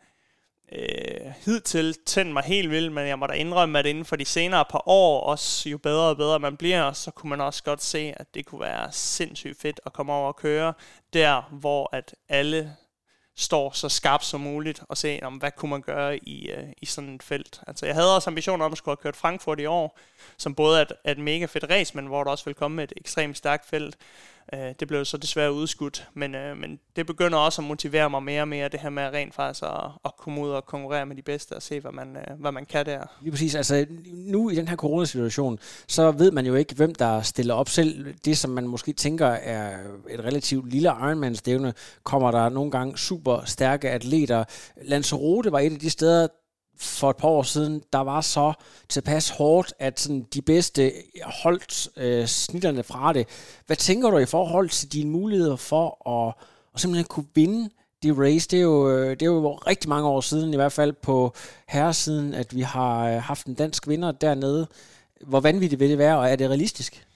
[0.72, 4.26] øh, hidtil tændt mig helt vildt, men jeg må da indrømme, at inden for de
[4.26, 7.84] senere par år, også jo bedre og bedre man bliver, så kunne man også godt
[7.84, 10.74] se, at det kunne være sindssygt fedt at komme over og køre
[11.14, 12.76] der, hvor at alle
[13.42, 16.86] står så skarpt som muligt og se, om hvad kunne man gøre i, øh, i
[16.86, 17.62] sådan et felt.
[17.68, 20.00] Altså, jeg havde også ambitioner om at skulle have kørt Frankfurt i år,
[20.38, 22.84] som både er et, er et mega fedt race, men hvor der også vil komme
[22.84, 23.98] et ekstremt stærkt felt.
[24.54, 28.24] Øh, det blev så desværre udskudt, men, øh, men det begynder også at motivere mig
[28.24, 31.16] mere og mere, det her med rent faktisk at, at komme ud og konkurrere med
[31.16, 33.04] de bedste og se, hvad man, øh, hvad man kan der.
[33.22, 33.56] Lige præcis.
[33.56, 37.70] Altså, nu i den her coronasituation, så ved man jo ikke, hvem der stiller op
[37.70, 38.14] selv.
[38.26, 39.78] Det, som man måske tænker er
[40.10, 41.74] et relativt lille Ironman-stævne,
[42.04, 44.44] kommer der nogle gange super stærke atleter.
[44.82, 46.28] Lanzarote var et af de steder,
[46.82, 48.54] for et par år siden, der var så
[48.90, 50.92] tilpas hårdt, at sådan de bedste
[51.44, 53.28] holdt øh, snitterne fra det.
[53.68, 56.34] Hvad tænker du i forhold til dine muligheder for at,
[56.74, 57.70] at simpelthen kunne vinde
[58.04, 58.48] det race?
[58.48, 61.34] Det er, jo, øh, det er jo rigtig mange år siden, i hvert fald på
[61.68, 64.68] herresiden, at vi har øh, haft en dansk vinder dernede.
[65.22, 67.08] Hvor vanvittigt vil det være, og er det realistisk?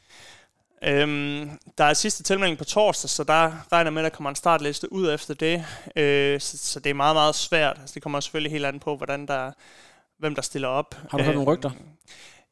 [0.82, 4.36] Øhm, der er sidste tilmelding på torsdag, så der regner med, at der kommer en
[4.36, 5.66] startliste ud efter det.
[5.96, 7.78] Øh, så, så det er meget, meget svært.
[7.80, 9.52] Altså, det kommer selvfølgelig helt an på, hvordan der,
[10.18, 10.96] hvem der stiller op.
[11.10, 11.70] Har du hørt øh, nogle rygter?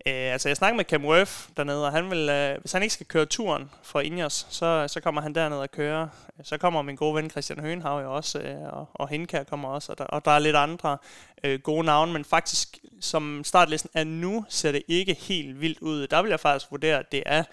[0.08, 2.94] Øh, altså, jeg snakker med Cam Worth dernede, og han vil, øh, hvis han ikke
[2.94, 6.10] skal køre turen for Ingers, så, så kommer han derned og køre.
[6.44, 9.92] Så kommer min gode ven Christian Høenhav jo også, øh, og, og Henkær kommer også,
[9.92, 10.98] og der, og der er lidt andre
[11.44, 16.08] øh, gode navne, men faktisk, som startlisten er nu, ser det ikke helt vildt ud.
[16.08, 17.44] Der vil jeg faktisk vurdere, at det er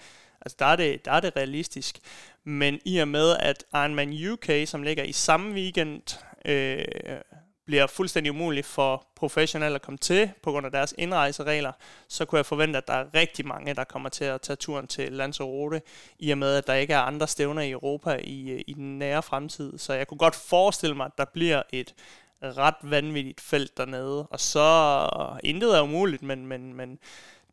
[0.41, 1.99] Altså der er, det, der er det realistisk.
[2.43, 6.01] Men i og med, at Ironman UK, som ligger i samme weekend,
[6.45, 6.85] øh,
[7.65, 11.71] bliver fuldstændig umuligt for professionelle at komme til på grund af deres indrejseregler,
[12.07, 14.87] så kunne jeg forvente, at der er rigtig mange, der kommer til at tage turen
[14.87, 15.81] til Lanzarote,
[16.19, 18.99] i og med, at der ikke er andre stævner i Europa i, øh, i den
[18.99, 19.77] nære fremtid.
[19.77, 21.93] Så jeg kunne godt forestille mig, at der bliver et
[22.41, 26.99] ret vanvittigt felt dernede, og så intet er umuligt, men, men, men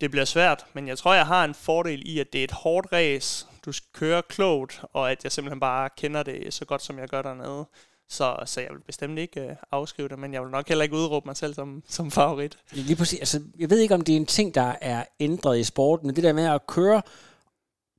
[0.01, 2.51] det bliver svært, men jeg tror, jeg har en fordel i, at det er et
[2.51, 3.46] hårdt race.
[3.64, 7.22] Du kører klogt, og at jeg simpelthen bare kender det så godt, som jeg gør
[7.22, 7.64] dernede.
[8.11, 10.96] Så, så jeg vil bestemt ikke øh, afskrive det, men jeg vil nok heller ikke
[10.96, 12.59] udråbe mig selv som, som favorit.
[12.72, 13.18] Lige præcis.
[13.18, 16.16] Altså, jeg ved ikke, om det er en ting, der er ændret i sporten, men
[16.16, 17.03] det der med at køre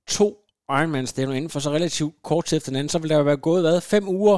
[0.08, 3.38] to Ironmans-stævner inden for så relativt kort tid efter hinanden, så vil der jo være
[3.38, 4.38] gået, hvad, fem uger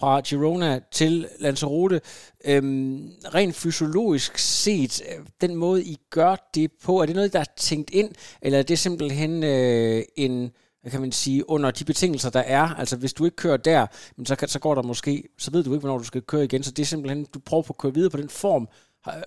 [0.00, 2.00] fra Girona til Lanzarote.
[2.44, 7.40] Øhm, rent fysiologisk set, øh, den måde I gør det på, er det noget, der
[7.40, 8.10] er tænkt ind,
[8.42, 10.50] eller er det simpelthen øh, en,
[10.82, 12.74] hvad kan man sige, under de betingelser, der er?
[12.74, 13.86] Altså hvis du ikke kører der,
[14.16, 16.62] men så, så går der måske, så ved du ikke, hvornår du skal køre igen,
[16.62, 18.68] så det er simpelthen, du prøver på at køre videre på den form.
[19.06, 19.22] Er,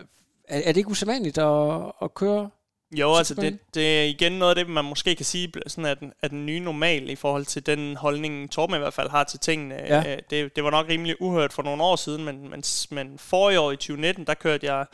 [0.47, 2.49] er det ikke usædvanligt at, at køre
[2.91, 5.97] jo, altså det, det er igen noget af det, man måske kan sige, sådan at,
[6.21, 9.39] at den nye normal i forhold til den holdning, Torben i hvert fald har til
[9.39, 9.75] tingene.
[9.75, 10.11] Ja.
[10.11, 13.59] Øh, det, det var nok rimelig uhørt for nogle år siden, men, men, men forrige
[13.59, 14.85] år i 2019, der kørte jeg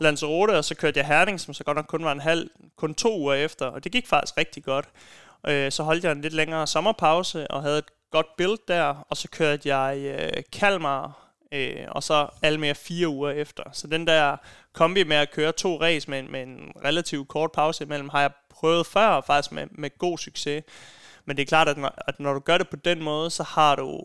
[0.00, 2.94] Lanzarote, og så kørte jeg Herning, som så godt nok kun var en halv, kun
[2.94, 4.88] to uger efter, og det gik faktisk rigtig godt.
[5.46, 9.16] Øh, så holdt jeg en lidt længere sommerpause, og havde et godt build der, og
[9.16, 13.62] så kørte jeg øh, Kalmar øh, og så Almere fire uger efter.
[13.72, 14.36] Så den der
[14.72, 18.30] kombi med at køre to race med, med en relativt kort pause imellem, har jeg
[18.50, 20.64] prøvet før, og faktisk med, med god succes.
[21.24, 23.42] Men det er klart, at når, at når du gør det på den måde, så
[23.42, 24.00] har du...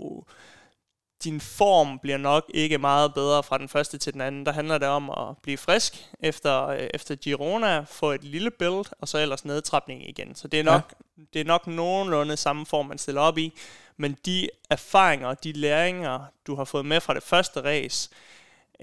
[1.24, 4.46] Din form bliver nok ikke meget bedre fra den første til den anden.
[4.46, 8.86] Der handler det om at blive frisk efter, øh, efter Girona, få et lille build,
[9.02, 10.36] og så ellers nedtrapning igen.
[10.36, 11.24] Så det er nok, ja.
[11.34, 13.54] det er nok nogenlunde samme form, man stiller op i
[14.02, 18.10] men de erfaringer, de læringer, du har fået med fra det første race,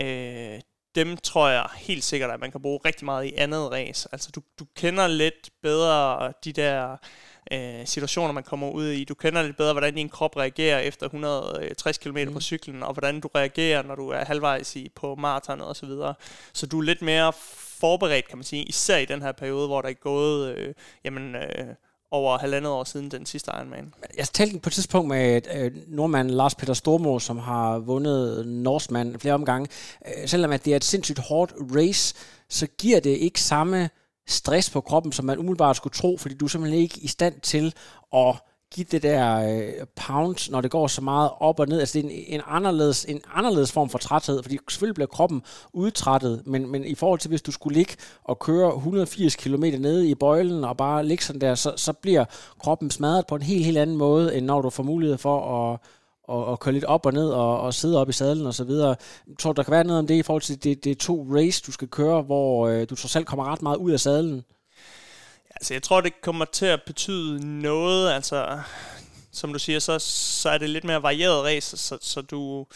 [0.00, 0.60] øh,
[0.94, 4.08] dem tror jeg helt sikkert, at man kan bruge rigtig meget i andet race.
[4.12, 6.96] Altså du, du kender lidt bedre de der
[7.52, 9.04] øh, situationer, man kommer ud i.
[9.04, 12.32] Du kender lidt bedre, hvordan din krop reagerer efter 160 km mm.
[12.32, 15.74] på cyklen, og hvordan du reagerer, når du er halvvejs i på maratonet osv.
[15.74, 16.14] Så, videre.
[16.52, 17.32] så du er lidt mere
[17.80, 20.74] forberedt, kan man sige, især i den her periode, hvor der er gået øh,
[21.04, 21.74] jamen, øh,
[22.10, 23.94] over halvandet år siden den sidste Ironman.
[24.16, 29.20] Jeg talte på et tidspunkt med øh, nordmanden Lars Peter Stormo, som har vundet Norseman
[29.20, 29.68] flere omgange.
[30.06, 32.14] Øh, selvom at det er et sindssygt hårdt race,
[32.48, 33.90] så giver det ikke samme
[34.28, 37.40] stress på kroppen, som man umiddelbart skulle tro, fordi du er simpelthen ikke i stand
[37.40, 37.74] til
[38.14, 38.34] at
[38.74, 41.80] give det der øh, pound, når det går så meget op og ned.
[41.80, 45.42] Altså det er en, en, anderledes, en anderledes form for træthed, fordi selvfølgelig bliver kroppen
[45.72, 47.92] udtrættet, men, men i forhold til hvis du skulle ligge
[48.24, 52.24] og køre 180 km nede i bøjlen og bare ligge sådan der, så, så bliver
[52.60, 55.80] kroppen smadret på en helt, helt anden måde, end når du får mulighed for at
[56.28, 58.64] og, og køre lidt op og ned og, og sidde op i sadlen og så
[58.64, 58.96] videre.
[59.28, 61.26] Jeg tror, der kan være noget om det i forhold til det, det er to
[61.30, 64.44] race, du skal køre, hvor øh, du trods alt kommer ret meget ud af sadlen.
[65.58, 68.12] Altså, jeg tror, det kommer til at betyde noget.
[68.12, 68.60] Altså,
[69.32, 72.66] som du siger, så, så er det lidt mere varieret race, så, så du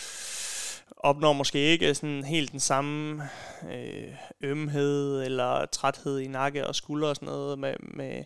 [0.97, 3.23] opnår måske ikke sådan helt den samme
[3.73, 8.25] øh, ømhed eller træthed i nakke og skulder og sådan noget med, med,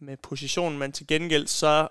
[0.00, 1.88] med positionen, men til gengæld så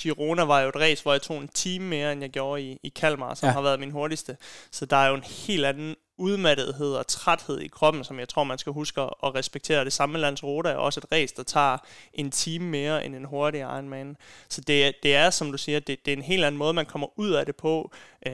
[0.00, 2.78] Girona var jo et race, hvor jeg tog en time mere, end jeg gjorde i,
[2.82, 3.52] i Kalmar, som ja.
[3.52, 4.36] har været min hurtigste.
[4.70, 8.44] Så der er jo en helt anden udmattethed og træthed i kroppen, som jeg tror,
[8.44, 9.84] man skal huske at respektere.
[9.84, 11.78] Det samme Lanzarote er også et race, der tager
[12.14, 14.16] en time mere end en hurtig Ironman.
[14.48, 16.86] Så det, det er, som du siger, det, det er en helt anden måde, man
[16.86, 17.90] kommer ud af det på.
[18.26, 18.32] Øh,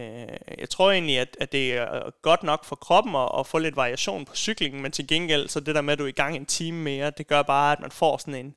[0.58, 3.58] jeg tror egentlig, at, at det er øh, godt nok for kroppen at, at få
[3.58, 6.12] lidt variation på cyklingen, men til gengæld, så det der med, at du er i
[6.12, 8.54] gang en time mere, det gør bare, at man får sådan en,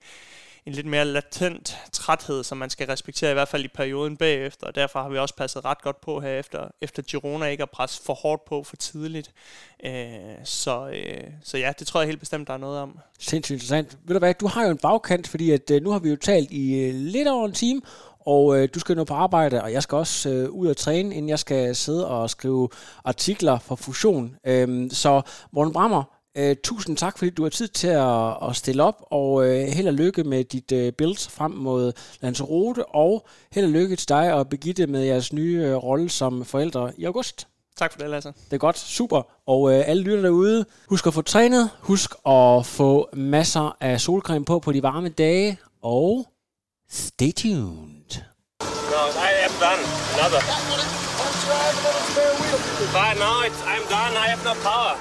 [0.70, 4.68] en lidt mere latent træthed, som man skal respektere i hvert fald i perioden bagefter,
[4.68, 7.70] og derfor har vi også passet ret godt på her efter, efter Girona ikke at
[7.70, 9.32] presse for hårdt på for tidligt.
[9.86, 9.92] Øh,
[10.44, 13.00] så, øh, så ja, det tror jeg helt bestemt, der er noget om.
[13.20, 13.98] Sindssygt interessant.
[14.06, 16.16] Ved du hvad, du har jo en bagkant, fordi at, øh, nu har vi jo
[16.16, 17.82] talt i øh, lidt over en time,
[18.20, 21.16] og øh, du skal nå på arbejde, og jeg skal også øh, ud og træne,
[21.16, 22.70] inden jeg skal sidde og skrive
[23.04, 24.36] artikler for Fusion.
[24.46, 28.84] Øh, så Morten Brammer, Uh, tusind tak, fordi du har tid til at, at stille
[28.84, 33.66] op, og uh, held og lykke med dit uh, build frem mod Lanzarote, og held
[33.66, 37.48] og lykke til dig og Begitte med jeres nye uh, rolle som forældre i august.
[37.78, 38.34] Tak for det, Lasse.
[38.46, 39.22] Det er godt, super.
[39.48, 44.46] Og uh, alle lytter derude, husk at få trænet, husk at få masser af solcreme
[44.46, 46.26] på på de varme dage, og
[46.92, 48.22] stay tuned.
[48.94, 49.84] No, I am done.
[50.16, 50.42] Another.
[52.96, 54.14] But no, it's, I'm done.
[54.24, 54.94] I have no power.